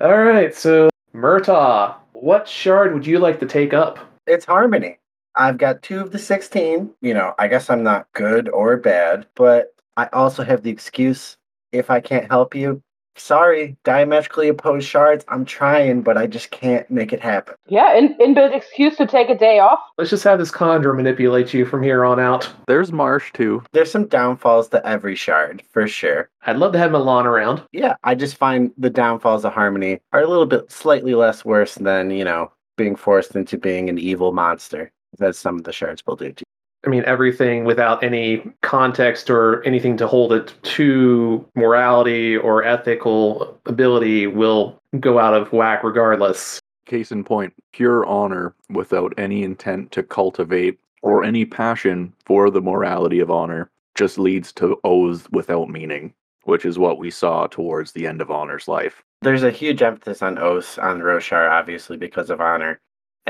All 0.00 0.22
right, 0.22 0.54
so 0.54 0.88
Murtaugh, 1.14 1.94
what 2.12 2.48
shard 2.48 2.94
would 2.94 3.06
you 3.06 3.18
like 3.18 3.40
to 3.40 3.46
take 3.46 3.74
up? 3.74 3.98
It's 4.26 4.44
Harmony. 4.44 4.98
I've 5.36 5.58
got 5.58 5.82
two 5.82 6.00
of 6.00 6.10
the 6.12 6.18
16. 6.18 6.90
You 7.00 7.14
know, 7.14 7.34
I 7.38 7.48
guess 7.48 7.70
I'm 7.70 7.82
not 7.82 8.06
good 8.14 8.48
or 8.48 8.76
bad, 8.76 9.26
but 9.34 9.74
I 9.96 10.06
also 10.12 10.42
have 10.42 10.62
the 10.62 10.70
excuse 10.70 11.36
if 11.72 11.90
I 11.90 12.00
can't 12.00 12.28
help 12.28 12.54
you, 12.54 12.82
sorry, 13.16 13.76
diametrically 13.84 14.48
opposed 14.48 14.88
shards, 14.88 15.24
I'm 15.28 15.44
trying, 15.44 16.02
but 16.02 16.16
I 16.16 16.26
just 16.26 16.50
can't 16.50 16.90
make 16.90 17.12
it 17.12 17.20
happen. 17.20 17.54
Yeah, 17.68 17.94
in, 17.96 18.16
inbuilt 18.18 18.54
excuse 18.54 18.96
to 18.96 19.06
take 19.06 19.28
a 19.28 19.36
day 19.36 19.58
off. 19.58 19.78
Let's 19.98 20.10
just 20.10 20.24
have 20.24 20.38
this 20.38 20.50
conjure 20.50 20.94
manipulate 20.94 21.52
you 21.52 21.64
from 21.64 21.82
here 21.82 22.04
on 22.04 22.18
out. 22.18 22.52
There's 22.66 22.92
Marsh 22.92 23.32
too. 23.32 23.62
There's 23.72 23.90
some 23.90 24.06
downfalls 24.06 24.68
to 24.70 24.84
every 24.86 25.16
shard, 25.16 25.62
for 25.70 25.86
sure. 25.86 26.30
I'd 26.46 26.56
love 26.56 26.72
to 26.72 26.78
have 26.78 26.92
Milan 26.92 27.26
around. 27.26 27.62
Yeah, 27.72 27.96
I 28.02 28.14
just 28.14 28.36
find 28.36 28.72
the 28.78 28.90
downfalls 28.90 29.44
of 29.44 29.52
Harmony 29.52 30.00
are 30.12 30.22
a 30.22 30.28
little 30.28 30.46
bit 30.46 30.70
slightly 30.72 31.14
less 31.14 31.44
worse 31.44 31.74
than, 31.74 32.10
you 32.10 32.24
know, 32.24 32.52
being 32.76 32.96
forced 32.96 33.36
into 33.36 33.58
being 33.58 33.88
an 33.90 33.98
evil 33.98 34.32
monster, 34.32 34.90
as 35.20 35.38
some 35.38 35.56
of 35.56 35.64
the 35.64 35.72
shards 35.72 36.02
will 36.06 36.16
do 36.16 36.32
to 36.32 36.40
you. 36.40 36.44
I 36.86 36.88
mean, 36.88 37.04
everything 37.04 37.64
without 37.64 38.02
any 38.02 38.42
context 38.62 39.28
or 39.28 39.62
anything 39.64 39.96
to 39.98 40.06
hold 40.06 40.32
it 40.32 40.54
to 40.62 41.46
morality 41.54 42.36
or 42.36 42.64
ethical 42.64 43.60
ability 43.66 44.26
will 44.26 44.80
go 44.98 45.18
out 45.18 45.34
of 45.34 45.52
whack 45.52 45.84
regardless. 45.84 46.58
Case 46.86 47.12
in 47.12 47.22
point, 47.22 47.52
pure 47.72 48.06
honor 48.06 48.54
without 48.70 49.12
any 49.18 49.42
intent 49.42 49.92
to 49.92 50.02
cultivate 50.02 50.78
or 51.02 51.22
any 51.22 51.44
passion 51.44 52.12
for 52.24 52.50
the 52.50 52.62
morality 52.62 53.20
of 53.20 53.30
honor 53.30 53.70
just 53.94 54.18
leads 54.18 54.52
to 54.54 54.80
oaths 54.84 55.28
without 55.30 55.68
meaning, 55.68 56.14
which 56.44 56.64
is 56.64 56.78
what 56.78 56.98
we 56.98 57.10
saw 57.10 57.46
towards 57.46 57.92
the 57.92 58.06
end 58.06 58.22
of 58.22 58.30
Honor's 58.30 58.68
life. 58.68 59.02
There's 59.22 59.42
a 59.42 59.50
huge 59.50 59.82
emphasis 59.82 60.22
on 60.22 60.38
oaths 60.38 60.78
on 60.78 61.00
Roshar, 61.00 61.50
obviously, 61.50 61.98
because 61.98 62.30
of 62.30 62.40
honor. 62.40 62.80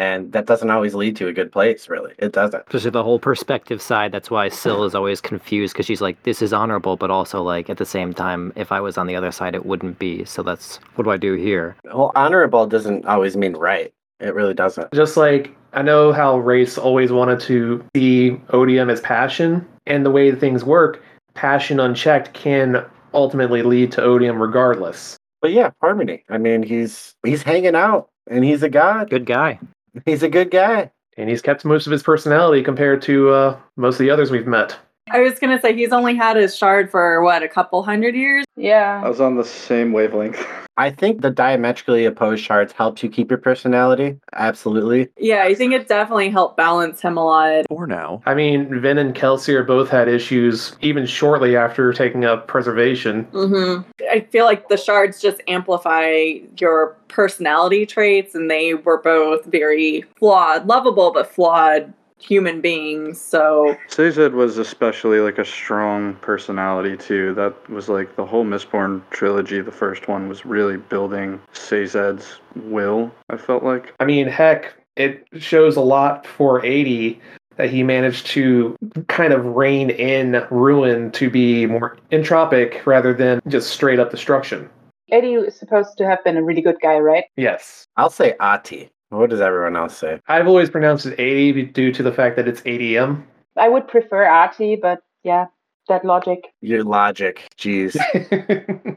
And 0.01 0.33
that 0.33 0.47
doesn't 0.47 0.71
always 0.71 0.95
lead 0.95 1.15
to 1.17 1.29
a 1.29 1.33
good 1.35 1.53
place, 1.53 1.91
really. 1.91 2.15
It 2.17 2.33
doesn't. 2.33 2.65
Especially 2.69 2.89
the 2.89 3.05
whole 3.05 3.19
perspective 3.19 3.83
side. 3.83 4.13
That's 4.13 4.31
why 4.31 4.49
Syl 4.49 4.85
is 4.89 4.95
always 4.95 5.21
confused 5.21 5.75
because 5.75 5.85
she's 5.85 6.01
like, 6.01 6.23
this 6.23 6.41
is 6.41 6.55
honorable, 6.55 6.97
but 6.97 7.11
also 7.11 7.43
like 7.43 7.69
at 7.69 7.77
the 7.77 7.85
same 7.85 8.15
time, 8.15 8.51
if 8.57 8.73
I 8.73 8.81
was 8.81 8.97
on 8.97 9.09
the 9.09 9.15
other 9.15 9.31
side, 9.31 9.55
it 9.55 9.67
wouldn't 9.67 9.99
be. 9.99 10.25
So 10.25 10.43
that's 10.43 10.79
what 10.95 11.05
do 11.05 11.11
I 11.11 11.19
do 11.19 11.35
here? 11.35 11.77
Well, 11.85 12.13
honorable 12.15 12.67
doesn't 12.67 13.05
always 13.05 13.37
mean 13.37 13.53
right. 13.53 13.93
It 14.21 14.33
really 14.33 14.55
doesn't. 14.55 14.91
Just 14.95 15.19
like 15.19 15.55
I 15.75 15.83
know 15.83 16.15
how 16.15 16.41
Rayse 16.41 16.83
always 16.83 17.13
wanted 17.13 17.39
to 17.41 17.85
see 17.95 18.41
odium 18.55 18.89
as 18.89 19.03
passion, 19.03 19.69
and 19.87 20.07
the 20.07 20.11
way 20.11 20.35
things 20.35 20.65
work, 20.65 21.03
passion 21.35 21.79
unchecked 21.79 22.33
can 22.33 22.87
ultimately 23.13 23.63
lead 23.63 23.93
to 23.93 24.03
odium 24.03 24.41
regardless. 24.41 25.19
But 25.43 25.53
yeah, 25.53 25.73
harmony. 25.83 26.25
I 26.31 26.39
mean, 26.39 26.63
he's 26.63 27.15
he's 27.23 27.43
hanging 27.43 27.75
out, 27.75 28.09
and 28.31 28.43
he's 28.43 28.63
a 28.63 28.71
god. 28.71 29.11
Good 29.11 29.27
guy. 29.27 29.59
He's 30.05 30.23
a 30.23 30.29
good 30.29 30.51
guy. 30.51 30.91
And 31.17 31.29
he's 31.29 31.43
kept 31.43 31.65
most 31.65 31.87
of 31.87 31.93
his 31.93 32.03
personality 32.03 32.63
compared 32.63 33.03
to 33.03 33.31
uh, 33.31 33.59
most 33.77 33.95
of 33.95 33.99
the 34.01 34.11
others 34.11 34.31
we've 34.31 34.47
met. 34.47 34.79
I 35.11 35.21
was 35.21 35.39
gonna 35.39 35.61
say 35.61 35.75
he's 35.75 35.93
only 35.93 36.15
had 36.15 36.37
his 36.37 36.57
shard 36.57 36.91
for 36.91 37.23
what 37.23 37.43
a 37.43 37.49
couple 37.49 37.83
hundred 37.83 38.15
years. 38.15 38.45
Yeah. 38.57 39.03
I 39.05 39.09
was 39.09 39.21
on 39.21 39.37
the 39.37 39.45
same 39.45 39.93
wavelength. 39.93 40.45
I 40.81 40.91
think 40.91 41.21
the 41.21 41.31
diametrically 41.31 42.07
opposed 42.07 42.43
shards 42.43 42.73
helps 42.73 43.03
you 43.03 43.11
keep 43.11 43.31
your 43.31 43.39
personality. 43.39 44.19
Absolutely. 44.33 45.11
Yeah, 45.19 45.43
I 45.43 45.55
think 45.55 45.75
it 45.75 45.89
definitely 45.89 46.31
helped 46.31 46.57
balance 46.57 47.03
him 47.03 47.19
a 47.19 47.25
lot. 47.25 47.67
For 47.69 47.87
now. 47.87 48.23
I 48.25 48.33
mean, 48.33 48.81
Vin 48.81 48.97
and 48.97 49.15
Kelsier 49.15 49.61
are 49.61 49.63
both 49.63 49.91
had 49.91 50.09
issues 50.09 50.75
even 50.81 51.05
shortly 51.05 51.55
after 51.55 51.93
taking 51.93 52.25
up 52.25 52.49
preservation. 52.49 53.27
Mm-hmm. 53.27 53.91
I 54.11 54.21
feel 54.21 54.47
like 54.47 54.71
the 54.71 54.79
shards 54.79 55.21
just 55.21 55.43
amplify 55.47 56.39
your 56.57 56.97
personality 57.09 57.85
traits, 57.85 58.35
and 58.35 58.51
they 58.51 58.73
were 58.73 59.03
both 59.03 59.45
very 59.45 60.05
flawed, 60.17 60.67
lovable 60.67 61.13
but 61.13 61.31
flawed 61.31 61.93
human 62.21 62.61
beings. 62.61 63.21
So 63.21 63.77
Sazed 63.89 64.33
was 64.33 64.59
especially 64.59 65.21
like 65.21 65.39
a 65.39 65.45
strong 65.45 66.15
personality 66.17 66.97
too. 66.97 67.35
That 67.35 67.69
was 67.71 67.89
like 67.89 68.17
the 68.17 68.27
whole 68.27 68.45
Mistborn 68.45 69.03
trilogy. 69.11 69.61
The 69.61 69.73
first 69.73 70.09
one 70.09 70.29
was 70.29 70.45
really 70.45 70.77
building 70.77 71.41
Sazed's 71.53 72.39
will. 72.55 73.11
I 73.31 73.37
felt 73.37 73.63
like. 73.63 73.95
I 74.01 74.05
mean, 74.05 74.27
heck, 74.27 74.75
it 74.97 75.27
shows 75.39 75.77
a 75.77 75.81
lot 75.81 76.27
for 76.27 76.65
80 76.65 77.21
that 77.57 77.71
he 77.71 77.83
managed 77.83 78.27
to 78.27 78.77
kind 79.09 79.33
of 79.33 79.45
rein 79.45 79.91
in 79.91 80.45
ruin 80.51 81.11
to 81.13 81.29
be 81.29 81.67
more 81.67 81.99
entropic 82.11 82.87
rather 82.87 83.13
than 83.13 83.41
just 83.49 83.71
straight 83.71 83.99
up 83.99 84.11
destruction. 84.11 84.69
Eddie 85.11 85.35
is 85.35 85.57
supposed 85.57 85.99
to 85.99 86.07
have 86.07 86.23
been 86.25 86.37
a 86.37 86.43
really 86.43 86.63
good 86.63 86.81
guy, 86.81 86.99
right? 86.99 87.25
Yes. 87.37 87.87
I'll 87.97 88.11
say 88.11 88.35
Ati. 88.41 88.91
What 89.11 89.31
does 89.31 89.41
everyone 89.41 89.77
else 89.77 89.99
say? 89.99 90.21
I've 90.29 90.47
always 90.47 90.71
pronounced 90.71 91.05
it 91.05 91.19
80 91.19 91.65
due 91.67 91.93
to 91.93 92.03
the 92.03 92.13
fact 92.13 92.37
that 92.37 92.47
it's 92.47 92.61
80M. 92.61 93.25
I 93.57 93.69
would 93.69 93.89
prefer 93.89 94.25
Artie, 94.25 94.77
but 94.77 95.03
yeah, 95.25 95.47
that 95.89 96.05
logic. 96.05 96.45
Your 96.61 96.85
logic. 96.85 97.49
Jeez. 97.59 97.97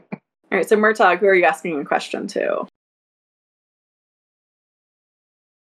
right, 0.52 0.68
so 0.68 0.76
Murtog, 0.76 1.18
who 1.18 1.26
are 1.26 1.34
you 1.34 1.44
asking 1.44 1.80
a 1.80 1.84
question 1.84 2.28
to? 2.28 2.64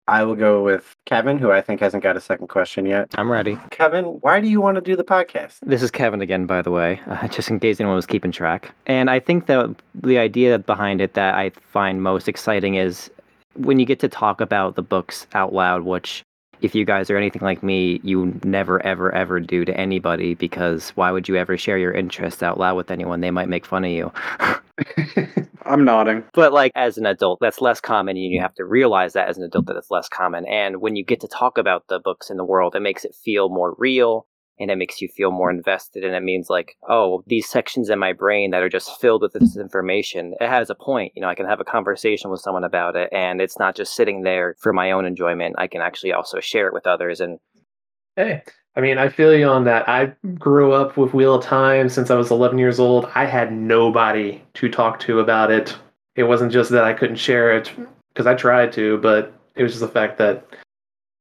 I 0.07 0.23
will 0.23 0.35
go 0.35 0.61
with 0.61 0.95
Kevin, 1.05 1.39
who 1.39 1.51
I 1.51 1.61
think 1.61 1.79
hasn't 1.79 2.03
got 2.03 2.15
a 2.15 2.21
second 2.21 2.47
question 2.47 2.85
yet. 2.85 3.07
I'm 3.15 3.31
ready. 3.31 3.57
Kevin, 3.71 4.05
why 4.05 4.39
do 4.39 4.47
you 4.47 4.61
want 4.61 4.75
to 4.75 4.81
do 4.81 4.95
the 4.95 5.03
podcast? 5.03 5.59
This 5.63 5.81
is 5.81 5.89
Kevin 5.89 6.21
again, 6.21 6.45
by 6.45 6.61
the 6.61 6.71
way, 6.71 7.01
uh, 7.07 7.27
just 7.29 7.49
in 7.49 7.59
case 7.59 7.79
anyone 7.79 7.95
was 7.95 8.05
keeping 8.05 8.31
track. 8.31 8.71
And 8.85 9.09
I 9.09 9.19
think 9.19 9.47
that 9.47 9.73
the 9.95 10.19
idea 10.19 10.59
behind 10.59 11.01
it 11.01 11.15
that 11.15 11.33
I 11.33 11.49
find 11.71 12.03
most 12.03 12.27
exciting 12.27 12.75
is 12.75 13.09
when 13.55 13.79
you 13.79 13.85
get 13.85 13.99
to 13.99 14.09
talk 14.09 14.41
about 14.41 14.75
the 14.75 14.81
books 14.81 15.27
out 15.33 15.53
loud, 15.53 15.83
which 15.83 16.23
if 16.61 16.73
you 16.73 16.85
guys 16.85 17.09
are 17.09 17.17
anything 17.17 17.41
like 17.41 17.61
me, 17.61 17.99
you 18.03 18.39
never, 18.43 18.83
ever, 18.85 19.13
ever 19.13 19.39
do 19.39 19.65
to 19.65 19.77
anybody 19.77 20.33
because 20.33 20.91
why 20.91 21.11
would 21.11 21.27
you 21.27 21.35
ever 21.35 21.57
share 21.57 21.77
your 21.77 21.91
interests 21.91 22.41
out 22.41 22.57
loud 22.57 22.77
with 22.77 22.89
anyone? 22.89 23.19
They 23.19 23.31
might 23.31 23.49
make 23.49 23.65
fun 23.65 23.83
of 23.83 23.91
you. 23.91 24.11
I'm 25.65 25.83
nodding. 25.83 26.23
But 26.33 26.53
like 26.53 26.71
as 26.75 26.97
an 26.97 27.05
adult, 27.05 27.39
that's 27.41 27.61
less 27.61 27.79
common, 27.81 28.15
and 28.17 28.25
you 28.25 28.41
have 28.41 28.55
to 28.55 28.65
realize 28.65 29.13
that 29.13 29.29
as 29.29 29.37
an 29.37 29.43
adult 29.43 29.67
that 29.67 29.75
it's 29.75 29.91
less 29.91 30.07
common. 30.09 30.45
And 30.45 30.81
when 30.81 30.95
you 30.95 31.03
get 31.03 31.19
to 31.21 31.27
talk 31.27 31.57
about 31.57 31.87
the 31.87 31.99
books 31.99 32.29
in 32.29 32.37
the 32.37 32.45
world, 32.45 32.75
it 32.75 32.81
makes 32.81 33.05
it 33.05 33.15
feel 33.23 33.49
more 33.49 33.75
real, 33.77 34.25
and 34.63 34.71
it 34.71 34.77
makes 34.77 35.01
you 35.01 35.07
feel 35.07 35.31
more 35.31 35.51
invested. 35.51 36.03
And 36.03 36.15
it 36.15 36.23
means 36.23 36.49
like, 36.49 36.75
oh, 36.89 37.23
these 37.27 37.47
sections 37.47 37.89
in 37.89 37.99
my 37.99 38.13
brain 38.13 38.51
that 38.51 38.63
are 38.63 38.69
just 38.69 38.99
filled 38.99 39.21
with 39.21 39.33
this 39.33 39.57
information, 39.57 40.33
it 40.41 40.49
has 40.49 40.69
a 40.69 40.75
point. 40.75 41.11
You 41.15 41.21
know, 41.21 41.29
I 41.29 41.35
can 41.35 41.45
have 41.45 41.59
a 41.59 41.65
conversation 41.65 42.31
with 42.31 42.41
someone 42.41 42.63
about 42.63 42.95
it, 42.95 43.09
and 43.11 43.41
it's 43.41 43.59
not 43.59 43.75
just 43.75 43.95
sitting 43.95 44.23
there 44.23 44.55
for 44.59 44.73
my 44.73 44.91
own 44.91 45.05
enjoyment. 45.05 45.55
I 45.59 45.67
can 45.67 45.81
actually 45.81 46.13
also 46.13 46.39
share 46.39 46.67
it 46.67 46.73
with 46.73 46.87
others. 46.87 47.21
And 47.21 47.39
Hey, 48.15 48.43
I 48.75 48.81
mean, 48.81 48.97
I 48.97 49.09
feel 49.09 49.35
you 49.35 49.47
on 49.47 49.63
that. 49.65 49.87
I 49.89 50.13
grew 50.35 50.73
up 50.73 50.97
with 50.97 51.13
Wheel 51.13 51.35
of 51.35 51.43
Time 51.43 51.89
since 51.89 52.11
I 52.11 52.15
was 52.15 52.31
11 52.31 52.57
years 52.57 52.79
old. 52.79 53.07
I 53.15 53.25
had 53.25 53.51
nobody 53.51 54.41
to 54.55 54.69
talk 54.69 54.99
to 55.01 55.19
about 55.19 55.51
it. 55.51 55.75
It 56.15 56.23
wasn't 56.23 56.51
just 56.51 56.69
that 56.71 56.83
I 56.83 56.93
couldn't 56.93 57.15
share 57.15 57.55
it 57.55 57.71
because 58.13 58.27
I 58.27 58.35
tried 58.35 58.71
to, 58.73 58.97
but 58.99 59.33
it 59.55 59.63
was 59.63 59.73
just 59.73 59.81
the 59.81 59.87
fact 59.87 60.17
that 60.19 60.45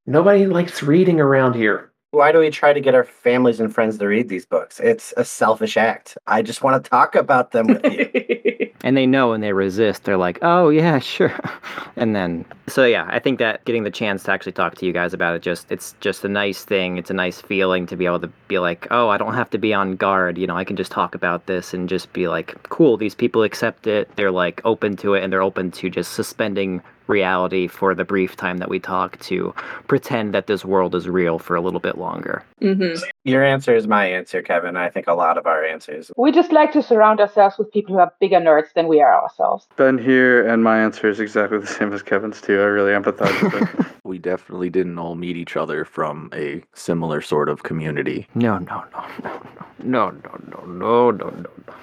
nobody 0.06 0.46
likes 0.46 0.82
reading 0.82 1.20
around 1.20 1.54
here. 1.54 1.91
Why 2.12 2.30
do 2.30 2.40
we 2.40 2.50
try 2.50 2.74
to 2.74 2.80
get 2.80 2.94
our 2.94 3.04
families 3.04 3.58
and 3.58 3.74
friends 3.74 3.96
to 3.96 4.06
read 4.06 4.28
these 4.28 4.44
books? 4.44 4.78
It's 4.80 5.14
a 5.16 5.24
selfish 5.24 5.78
act. 5.78 6.18
I 6.26 6.42
just 6.42 6.62
want 6.62 6.84
to 6.84 6.90
talk 6.90 7.14
about 7.14 7.52
them 7.52 7.68
with 7.68 7.86
you. 7.86 8.70
and 8.84 8.98
they 8.98 9.06
know 9.06 9.32
and 9.32 9.42
they 9.42 9.54
resist. 9.54 10.04
They're 10.04 10.18
like, 10.18 10.38
oh 10.42 10.68
yeah, 10.68 10.98
sure. 10.98 11.32
and 11.96 12.14
then, 12.14 12.44
so 12.66 12.84
yeah, 12.84 13.08
I 13.08 13.18
think 13.18 13.38
that 13.38 13.64
getting 13.64 13.84
the 13.84 13.90
chance 13.90 14.24
to 14.24 14.30
actually 14.30 14.52
talk 14.52 14.74
to 14.74 14.84
you 14.84 14.92
guys 14.92 15.14
about 15.14 15.36
it, 15.36 15.40
just 15.40 15.72
it's 15.72 15.94
just 16.00 16.22
a 16.22 16.28
nice 16.28 16.66
thing. 16.66 16.98
It's 16.98 17.08
a 17.08 17.14
nice 17.14 17.40
feeling 17.40 17.86
to 17.86 17.96
be 17.96 18.04
able 18.04 18.20
to 18.20 18.30
be 18.46 18.58
like, 18.58 18.86
oh, 18.90 19.08
I 19.08 19.16
don't 19.16 19.32
have 19.32 19.48
to 19.48 19.58
be 19.58 19.72
on 19.72 19.96
guard. 19.96 20.36
You 20.36 20.46
know, 20.46 20.56
I 20.58 20.64
can 20.64 20.76
just 20.76 20.92
talk 20.92 21.14
about 21.14 21.46
this 21.46 21.72
and 21.72 21.88
just 21.88 22.12
be 22.12 22.28
like, 22.28 22.62
cool. 22.64 22.98
These 22.98 23.14
people 23.14 23.42
accept 23.42 23.86
it. 23.86 24.14
They're 24.16 24.30
like 24.30 24.60
open 24.66 24.98
to 24.98 25.14
it, 25.14 25.24
and 25.24 25.32
they're 25.32 25.40
open 25.40 25.70
to 25.70 25.88
just 25.88 26.12
suspending 26.12 26.82
reality 27.06 27.66
for 27.66 27.94
the 27.94 28.04
brief 28.04 28.36
time 28.36 28.58
that 28.58 28.68
we 28.68 28.78
talk 28.78 29.18
to 29.20 29.54
pretend 29.88 30.34
that 30.34 30.46
this 30.46 30.64
world 30.64 30.94
is 30.94 31.08
real 31.08 31.38
for 31.38 31.56
a 31.56 31.60
little 31.60 31.80
bit 31.80 31.98
longer. 31.98 32.44
hmm 32.60 32.94
Your 33.24 33.44
answer 33.44 33.74
is 33.74 33.86
my 33.86 34.06
answer, 34.06 34.42
Kevin. 34.42 34.76
I 34.76 34.88
think 34.90 35.06
a 35.08 35.14
lot 35.14 35.38
of 35.38 35.46
our 35.46 35.64
answers. 35.64 36.10
We 36.16 36.32
just 36.32 36.52
like 36.52 36.72
to 36.72 36.82
surround 36.82 37.20
ourselves 37.20 37.58
with 37.58 37.72
people 37.72 37.94
who 37.94 38.00
are 38.00 38.12
bigger 38.20 38.40
nerds 38.40 38.72
than 38.74 38.88
we 38.88 39.00
are 39.00 39.22
ourselves. 39.22 39.66
Ben 39.76 39.98
here, 39.98 40.46
and 40.46 40.62
my 40.64 40.78
answer 40.80 41.08
is 41.08 41.20
exactly 41.20 41.58
the 41.58 41.66
same 41.66 41.92
as 41.92 42.02
Kevin's 42.02 42.40
too. 42.40 42.60
I 42.60 42.64
really 42.64 42.92
empathize 42.92 43.42
with 43.42 43.62
it. 43.62 43.86
We 44.04 44.18
definitely 44.18 44.68
didn't 44.68 44.98
all 44.98 45.14
meet 45.14 45.36
each 45.36 45.56
other 45.56 45.84
from 45.84 46.28
a 46.34 46.62
similar 46.74 47.20
sort 47.22 47.48
of 47.48 47.62
community. 47.62 48.26
No, 48.34 48.58
no, 48.58 48.84
no, 48.92 49.06
no, 49.24 49.40
no, 49.84 50.10
no, 50.10 50.10
no, 50.10 50.64
no, 50.66 51.10
no, 51.10 51.30
no, 51.30 51.30
no. 51.30 51.74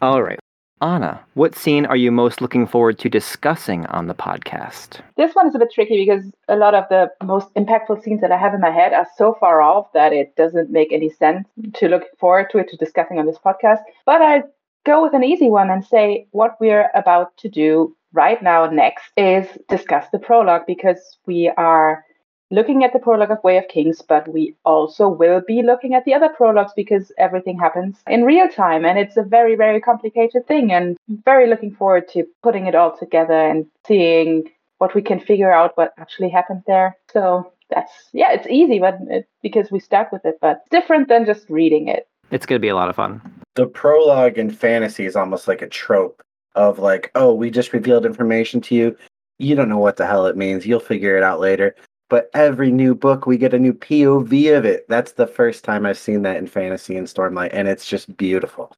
All 0.00 0.22
right. 0.22 0.39
Anna, 0.82 1.20
what 1.34 1.54
scene 1.54 1.84
are 1.84 1.96
you 1.96 2.10
most 2.10 2.40
looking 2.40 2.66
forward 2.66 2.98
to 3.00 3.10
discussing 3.10 3.84
on 3.86 4.06
the 4.06 4.14
podcast? 4.14 5.00
This 5.16 5.34
one 5.34 5.46
is 5.46 5.54
a 5.54 5.58
bit 5.58 5.70
tricky 5.74 6.02
because 6.02 6.24
a 6.48 6.56
lot 6.56 6.74
of 6.74 6.84
the 6.88 7.10
most 7.22 7.52
impactful 7.54 8.02
scenes 8.02 8.22
that 8.22 8.32
I 8.32 8.38
have 8.38 8.54
in 8.54 8.62
my 8.62 8.70
head 8.70 8.94
are 8.94 9.06
so 9.16 9.36
far 9.38 9.60
off 9.60 9.92
that 9.92 10.14
it 10.14 10.34
doesn't 10.36 10.70
make 10.70 10.90
any 10.90 11.10
sense 11.10 11.46
to 11.74 11.88
look 11.88 12.04
forward 12.18 12.48
to 12.52 12.58
it 12.58 12.68
to 12.70 12.78
discussing 12.78 13.18
on 13.18 13.26
this 13.26 13.36
podcast. 13.44 13.80
But 14.06 14.22
I 14.22 14.42
go 14.86 15.02
with 15.02 15.12
an 15.12 15.22
easy 15.22 15.50
one 15.50 15.68
and 15.68 15.84
say 15.84 16.26
what 16.30 16.56
we're 16.60 16.90
about 16.94 17.36
to 17.38 17.50
do 17.50 17.94
right 18.14 18.42
now 18.42 18.64
next 18.66 19.04
is 19.18 19.46
discuss 19.68 20.06
the 20.12 20.18
prologue 20.18 20.62
because 20.66 21.18
we 21.26 21.52
are 21.58 22.04
looking 22.50 22.84
at 22.84 22.92
the 22.92 22.98
prologue 22.98 23.30
of 23.30 23.42
Way 23.44 23.58
of 23.58 23.68
Kings, 23.68 24.02
but 24.02 24.26
we 24.28 24.54
also 24.64 25.08
will 25.08 25.40
be 25.40 25.62
looking 25.62 25.94
at 25.94 26.04
the 26.04 26.14
other 26.14 26.28
prologues 26.28 26.72
because 26.74 27.12
everything 27.18 27.58
happens 27.58 27.98
in 28.08 28.24
real 28.24 28.48
time 28.48 28.84
and 28.84 28.98
it's 28.98 29.16
a 29.16 29.22
very, 29.22 29.54
very 29.54 29.80
complicated 29.80 30.46
thing. 30.46 30.72
And 30.72 30.96
very 31.24 31.48
looking 31.48 31.74
forward 31.74 32.08
to 32.08 32.26
putting 32.42 32.66
it 32.66 32.74
all 32.74 32.96
together 32.96 33.34
and 33.34 33.66
seeing 33.86 34.50
what 34.78 34.94
we 34.94 35.02
can 35.02 35.20
figure 35.20 35.52
out 35.52 35.76
what 35.76 35.92
actually 35.98 36.30
happened 36.30 36.62
there. 36.66 36.96
So 37.12 37.52
that's, 37.70 37.92
yeah, 38.12 38.32
it's 38.32 38.48
easy, 38.48 38.78
but 38.78 38.98
it, 39.08 39.28
because 39.42 39.70
we 39.70 39.78
stuck 39.78 40.10
with 40.10 40.24
it, 40.24 40.38
but 40.40 40.62
different 40.70 41.08
than 41.08 41.24
just 41.26 41.48
reading 41.48 41.88
it. 41.88 42.08
It's 42.30 42.46
going 42.46 42.58
to 42.58 42.64
be 42.64 42.68
a 42.68 42.76
lot 42.76 42.88
of 42.88 42.96
fun. 42.96 43.20
The 43.54 43.66
prologue 43.66 44.38
in 44.38 44.50
fantasy 44.50 45.04
is 45.04 45.16
almost 45.16 45.48
like 45.48 45.62
a 45.62 45.68
trope 45.68 46.22
of 46.54 46.78
like, 46.78 47.10
oh, 47.14 47.34
we 47.34 47.50
just 47.50 47.72
revealed 47.72 48.06
information 48.06 48.60
to 48.62 48.74
you. 48.74 48.96
You 49.38 49.54
don't 49.54 49.68
know 49.68 49.78
what 49.78 49.96
the 49.96 50.06
hell 50.06 50.26
it 50.26 50.36
means. 50.36 50.66
You'll 50.66 50.80
figure 50.80 51.16
it 51.16 51.22
out 51.22 51.40
later. 51.40 51.74
But 52.10 52.28
every 52.34 52.70
new 52.70 52.94
book, 52.94 53.24
we 53.24 53.38
get 53.38 53.54
a 53.54 53.58
new 53.58 53.72
POV 53.72 54.58
of 54.58 54.64
it. 54.66 54.86
That's 54.88 55.12
the 55.12 55.28
first 55.28 55.64
time 55.64 55.86
I've 55.86 55.96
seen 55.96 56.22
that 56.22 56.36
in 56.36 56.46
fantasy 56.46 56.96
and 56.96 57.06
Stormlight, 57.06 57.50
and 57.52 57.68
it's 57.68 57.86
just 57.86 58.16
beautiful. 58.16 58.72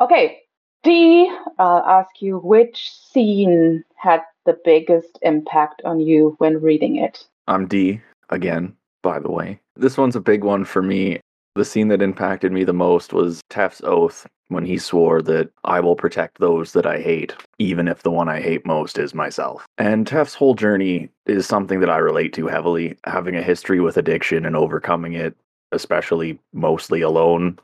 Okay, 0.00 0.40
D, 0.82 1.30
I'll 1.58 1.84
ask 1.86 2.20
you 2.20 2.38
which 2.38 2.90
scene 2.90 3.84
had 3.94 4.22
the 4.46 4.58
biggest 4.64 5.18
impact 5.22 5.82
on 5.84 6.00
you 6.00 6.34
when 6.38 6.60
reading 6.60 6.96
it? 6.96 7.26
I'm 7.46 7.66
D 7.66 8.00
again, 8.30 8.74
by 9.02 9.18
the 9.18 9.30
way. 9.30 9.60
This 9.76 9.98
one's 9.98 10.16
a 10.16 10.20
big 10.20 10.44
one 10.44 10.64
for 10.64 10.80
me. 10.80 11.20
The 11.56 11.64
scene 11.64 11.88
that 11.88 12.02
impacted 12.02 12.52
me 12.52 12.64
the 12.64 12.74
most 12.74 13.14
was 13.14 13.40
Teft's 13.48 13.80
oath 13.82 14.26
when 14.48 14.66
he 14.66 14.76
swore 14.76 15.22
that 15.22 15.48
I 15.64 15.80
will 15.80 15.96
protect 15.96 16.38
those 16.38 16.74
that 16.74 16.84
I 16.84 17.00
hate, 17.00 17.34
even 17.58 17.88
if 17.88 18.02
the 18.02 18.10
one 18.10 18.28
I 18.28 18.42
hate 18.42 18.66
most 18.66 18.98
is 18.98 19.14
myself. 19.14 19.64
And 19.78 20.06
Teft's 20.06 20.34
whole 20.34 20.54
journey 20.54 21.08
is 21.24 21.46
something 21.46 21.80
that 21.80 21.88
I 21.88 21.96
relate 21.96 22.34
to 22.34 22.46
heavily, 22.46 22.98
having 23.04 23.36
a 23.36 23.42
history 23.42 23.80
with 23.80 23.96
addiction 23.96 24.44
and 24.44 24.54
overcoming 24.54 25.14
it, 25.14 25.34
especially 25.72 26.38
mostly 26.52 27.00
alone, 27.00 27.58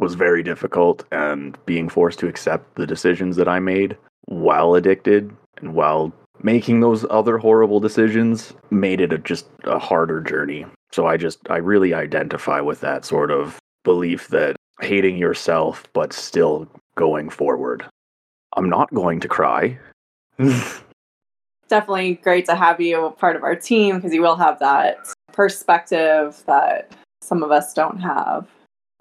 was 0.00 0.14
very 0.14 0.42
difficult, 0.42 1.04
and 1.12 1.56
being 1.64 1.88
forced 1.88 2.18
to 2.18 2.28
accept 2.28 2.74
the 2.74 2.88
decisions 2.88 3.36
that 3.36 3.46
I 3.46 3.60
made 3.60 3.96
while 4.24 4.74
addicted 4.74 5.30
and 5.58 5.74
while 5.74 6.12
making 6.42 6.80
those 6.80 7.06
other 7.08 7.38
horrible 7.38 7.78
decisions 7.78 8.52
made 8.72 9.00
it 9.00 9.12
a, 9.12 9.18
just 9.18 9.46
a 9.62 9.78
harder 9.78 10.20
journey. 10.20 10.66
So 10.92 11.06
I 11.06 11.16
just, 11.16 11.38
I 11.48 11.56
really 11.56 11.94
identify 11.94 12.60
with 12.60 12.80
that 12.80 13.04
sort 13.04 13.30
of 13.30 13.58
belief 13.84 14.28
that 14.28 14.56
hating 14.80 15.16
yourself, 15.16 15.86
but 15.92 16.12
still 16.12 16.68
going 16.96 17.30
forward. 17.30 17.84
I'm 18.56 18.68
not 18.68 18.92
going 18.92 19.20
to 19.20 19.28
cry. 19.28 19.78
Definitely 21.68 22.14
great 22.14 22.44
to 22.46 22.54
have 22.54 22.80
you 22.80 23.14
part 23.18 23.36
of 23.36 23.42
our 23.42 23.56
team 23.56 23.96
because 23.96 24.12
you 24.12 24.20
will 24.20 24.36
have 24.36 24.58
that 24.58 24.98
perspective 25.32 26.42
that 26.46 26.92
some 27.22 27.42
of 27.42 27.50
us 27.50 27.72
don't 27.72 27.98
have. 27.98 28.46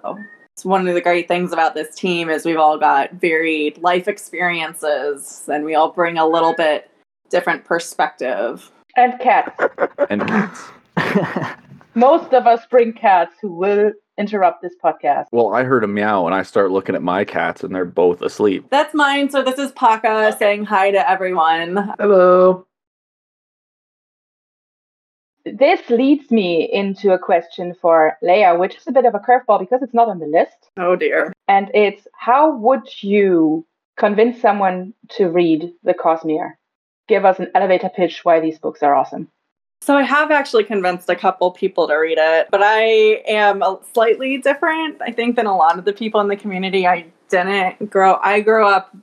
So 0.02 0.18
it's 0.56 0.64
one 0.64 0.88
of 0.88 0.94
the 0.94 1.02
great 1.02 1.28
things 1.28 1.52
about 1.52 1.74
this 1.74 1.94
team 1.96 2.30
is 2.30 2.46
we've 2.46 2.58
all 2.58 2.78
got 2.78 3.14
varied 3.14 3.78
life 3.80 4.08
experiences 4.08 5.50
and 5.52 5.66
we 5.66 5.76
all 5.76 5.92
bring 5.92 6.18
a 6.18 6.28
little 6.28 6.54
bit 6.56 6.90
different 7.30 7.66
perspective. 7.66 8.72
And 8.96 9.20
cats. 9.20 9.60
and 10.10 10.28
cats. 10.28 10.62
Most 11.94 12.34
of 12.34 12.48
us 12.48 12.66
bring 12.70 12.94
cats 12.94 13.36
who 13.42 13.54
will 13.54 13.92
interrupt 14.18 14.62
this 14.62 14.76
podcast. 14.84 15.26
Well, 15.32 15.54
I 15.54 15.64
heard 15.64 15.84
a 15.84 15.88
meow 15.88 16.26
and 16.26 16.34
I 16.34 16.44
start 16.44 16.72
looking 16.72 16.96
at 16.96 17.02
my 17.02 17.26
cats 17.26 17.64
and 17.64 17.74
they're 17.76 17.86
both 17.86 18.22
asleep. 18.22 18.66
That's 18.70 18.94
mine. 18.94 19.30
So 19.30 19.44
this 19.44 19.60
is 19.60 19.72
Paka 19.74 20.36
saying 20.38 20.66
hi 20.66 20.92
to 20.92 21.10
everyone. 21.10 21.94
Hello. 22.00 22.66
This 25.44 25.90
leads 25.90 26.30
me 26.30 26.70
into 26.72 27.14
a 27.14 27.20
question 27.20 27.74
for 27.82 28.16
Leia, 28.24 28.58
which 28.60 28.76
is 28.76 28.88
a 28.88 28.92
bit 28.92 29.06
of 29.06 29.16
a 29.16 29.20
curveball 29.20 29.60
because 29.60 29.82
it's 29.82 29.94
not 29.94 30.08
on 30.08 30.20
the 30.20 30.28
list. 30.28 30.70
Oh 30.78 30.96
dear. 30.96 31.34
And 31.48 31.72
it's 31.74 32.08
how 32.14 32.56
would 32.58 32.88
you 33.02 33.66
convince 33.98 34.40
someone 34.40 34.94
to 35.10 35.30
read 35.30 35.74
The 35.84 35.94
Cosmere? 35.94 36.54
Give 37.08 37.26
us 37.26 37.40
an 37.40 37.50
elevator 37.56 37.90
pitch 37.90 38.24
why 38.24 38.40
these 38.40 38.60
books 38.60 38.84
are 38.84 38.96
awesome. 38.96 39.30
So 39.84 39.98
I 39.98 40.04
have 40.04 40.30
actually 40.30 40.64
convinced 40.64 41.10
a 41.10 41.16
couple 41.16 41.50
people 41.52 41.88
to 41.88 41.96
read 41.96 42.20
it, 42.20 42.48
but 42.52 42.62
I 42.64 43.24
am 43.28 43.64
slightly 43.94 44.38
different, 44.38 45.02
I 45.02 45.12
think, 45.12 45.36
than 45.36 45.48
a 45.48 45.56
lot 45.56 45.80
of 45.80 45.86
the 45.86 45.94
people 45.94 46.22
in 46.22 46.28
the 46.28 46.36
community. 46.36 46.86
I 46.86 47.08
didn't 47.30 47.90
grow 47.90 48.20
I 48.22 48.42
grew 48.42 48.68
up 48.68 48.96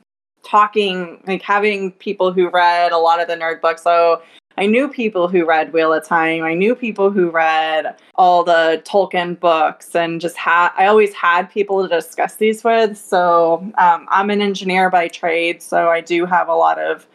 talking 0.45 1.21
like 1.27 1.43
having 1.43 1.93
people 1.93 2.33
who 2.33 2.49
read 2.49 2.93
a 2.93 2.99
lot 2.99 3.21
of 3.21 3.27
the 3.27 3.35
nerd 3.35 3.61
books. 3.61 3.83
So 3.83 4.23
I 4.57 4.67
knew 4.67 4.89
people 4.89 5.29
who 5.29 5.45
read 5.45 5.73
Wheel 5.73 5.93
of 5.93 6.05
Time. 6.05 6.43
I 6.45 6.55
knew 6.55 6.75
people 6.75 7.11
who 7.11 7.31
read 7.31 7.97
all 8.17 8.45
the 8.45 8.83
Tolkien 8.85 9.39
books, 9.39 9.95
and 9.95 10.21
just 10.21 10.37
had 10.37 10.71
I 10.77 10.87
always 10.87 11.13
had 11.13 11.51
people 11.51 11.83
to 11.83 11.89
discuss 11.89 12.37
these 12.37 12.63
with. 12.63 12.97
So 12.97 13.69
um, 13.79 14.07
I'm 14.09 14.31
an 14.31 14.41
engineer 14.41 14.91
by 14.91 15.09
trade, 15.09 15.63
so 15.63 15.91
I 15.91 16.01
do 16.01 16.25
have 16.27 16.49
a 16.49 16.55
lot 16.55 16.79
of 16.79 17.07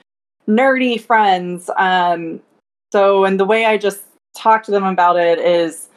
nerdy 0.48 1.00
friends. 1.00 1.70
Um, 1.78 2.42
so, 2.94 3.26
and 3.26 3.40
the 3.40 3.46
way 3.46 3.66
I 3.66 3.80
just 3.80 4.04
talk 4.36 4.62
to 4.66 4.72
them 4.72 4.84
about 4.84 5.18
it 5.18 5.40
is 5.40 5.90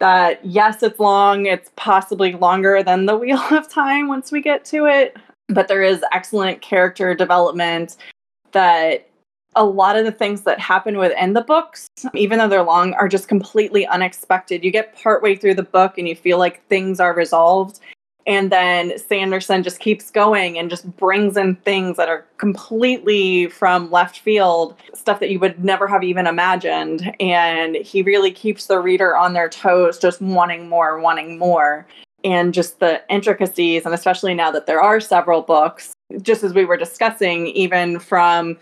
that 0.00 0.44
yes, 0.44 0.82
it's 0.82 0.98
long. 0.98 1.46
It's 1.46 1.70
possibly 1.76 2.32
longer 2.32 2.82
than 2.82 3.06
the 3.06 3.16
Wheel 3.20 3.38
of 3.52 3.68
Time 3.68 4.08
once 4.08 4.32
we 4.32 4.42
get 4.42 4.64
to 4.64 4.86
it, 4.86 5.16
but 5.48 5.68
there 5.68 5.84
is 5.84 6.04
excellent 6.10 6.60
character 6.60 7.14
development 7.14 7.96
that 8.50 9.08
a 9.54 9.64
lot 9.64 9.94
of 9.96 10.04
the 10.04 10.10
things 10.10 10.40
that 10.40 10.58
happen 10.58 10.98
within 10.98 11.34
the 11.34 11.40
books, 11.40 11.86
even 12.14 12.40
though 12.40 12.48
they're 12.48 12.64
long, 12.64 12.94
are 12.94 13.06
just 13.06 13.28
completely 13.28 13.86
unexpected. 13.86 14.64
You 14.64 14.72
get 14.72 15.00
partway 15.00 15.36
through 15.36 15.54
the 15.54 15.62
book 15.62 15.98
and 15.98 16.08
you 16.08 16.16
feel 16.16 16.38
like 16.38 16.66
things 16.66 16.98
are 16.98 17.14
resolved. 17.14 17.78
And 18.26 18.50
then 18.50 18.98
Sanderson 18.98 19.62
just 19.62 19.80
keeps 19.80 20.10
going 20.10 20.58
and 20.58 20.70
just 20.70 20.96
brings 20.96 21.36
in 21.36 21.56
things 21.56 21.96
that 21.98 22.08
are 22.08 22.24
completely 22.38 23.48
from 23.48 23.90
left 23.90 24.20
field, 24.20 24.76
stuff 24.94 25.20
that 25.20 25.30
you 25.30 25.38
would 25.40 25.62
never 25.62 25.86
have 25.86 26.02
even 26.02 26.26
imagined. 26.26 27.14
And 27.20 27.76
he 27.76 28.02
really 28.02 28.30
keeps 28.30 28.66
the 28.66 28.78
reader 28.78 29.16
on 29.16 29.34
their 29.34 29.48
toes, 29.48 29.98
just 29.98 30.22
wanting 30.22 30.68
more, 30.68 30.98
wanting 30.98 31.38
more. 31.38 31.86
And 32.24 32.54
just 32.54 32.80
the 32.80 33.02
intricacies, 33.10 33.84
and 33.84 33.94
especially 33.94 34.32
now 34.32 34.50
that 34.50 34.66
there 34.66 34.80
are 34.80 34.98
several 34.98 35.42
books, 35.42 35.92
just 36.22 36.42
as 36.42 36.54
we 36.54 36.64
were 36.64 36.78
discussing, 36.78 37.48
even 37.48 37.98
from 37.98 38.56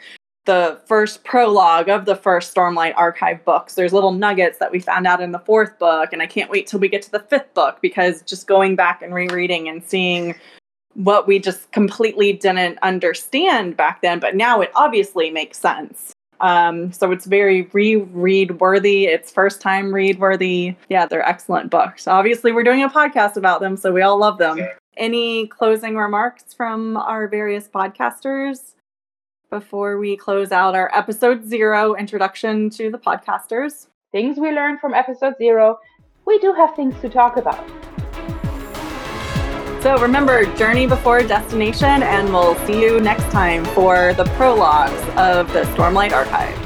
the 0.44 0.80
first 0.86 1.24
prologue 1.24 1.88
of 1.88 2.04
the 2.04 2.16
first 2.16 2.54
Stormlight 2.54 2.94
Archive 2.96 3.44
books. 3.44 3.74
There's 3.74 3.92
little 3.92 4.12
nuggets 4.12 4.58
that 4.58 4.72
we 4.72 4.80
found 4.80 5.06
out 5.06 5.20
in 5.20 5.32
the 5.32 5.38
fourth 5.38 5.78
book, 5.78 6.12
and 6.12 6.20
I 6.20 6.26
can't 6.26 6.50
wait 6.50 6.66
till 6.66 6.80
we 6.80 6.88
get 6.88 7.02
to 7.02 7.10
the 7.10 7.20
fifth 7.20 7.54
book 7.54 7.78
because 7.80 8.22
just 8.22 8.46
going 8.46 8.74
back 8.74 9.02
and 9.02 9.14
rereading 9.14 9.68
and 9.68 9.84
seeing 9.84 10.34
what 10.94 11.26
we 11.26 11.38
just 11.38 11.70
completely 11.72 12.32
didn't 12.32 12.78
understand 12.82 13.76
back 13.76 14.02
then, 14.02 14.18
but 14.18 14.36
now 14.36 14.60
it 14.60 14.70
obviously 14.74 15.30
makes 15.30 15.58
sense. 15.58 16.12
Um, 16.40 16.92
so 16.92 17.12
it's 17.12 17.24
very 17.24 17.62
reread 17.72 18.60
worthy. 18.60 19.06
It's 19.06 19.30
first 19.30 19.60
time 19.60 19.94
read 19.94 20.18
worthy. 20.18 20.74
Yeah, 20.88 21.06
they're 21.06 21.26
excellent 21.26 21.70
books. 21.70 22.08
Obviously, 22.08 22.50
we're 22.50 22.64
doing 22.64 22.82
a 22.82 22.88
podcast 22.88 23.36
about 23.36 23.60
them, 23.60 23.76
so 23.76 23.92
we 23.92 24.02
all 24.02 24.18
love 24.18 24.38
them. 24.38 24.58
Any 24.96 25.46
closing 25.46 25.96
remarks 25.96 26.52
from 26.52 26.96
our 26.96 27.28
various 27.28 27.68
podcasters? 27.68 28.74
Before 29.52 29.98
we 29.98 30.16
close 30.16 30.50
out 30.50 30.74
our 30.74 30.90
episode 30.96 31.44
zero 31.44 31.94
introduction 31.94 32.70
to 32.70 32.90
the 32.90 32.96
podcasters. 32.96 33.88
Things 34.10 34.38
we 34.38 34.50
learned 34.50 34.80
from 34.80 34.94
episode 34.94 35.34
zero. 35.36 35.78
We 36.24 36.38
do 36.38 36.54
have 36.54 36.74
things 36.74 36.98
to 37.02 37.10
talk 37.10 37.36
about. 37.36 37.62
So 39.82 39.98
remember, 39.98 40.46
journey 40.56 40.86
before 40.86 41.22
destination, 41.22 42.02
and 42.02 42.32
we'll 42.32 42.54
see 42.66 42.80
you 42.80 42.98
next 43.00 43.30
time 43.30 43.66
for 43.66 44.14
the 44.14 44.24
prologues 44.36 45.02
of 45.18 45.52
the 45.52 45.64
Stormlight 45.74 46.12
Archive. 46.12 46.61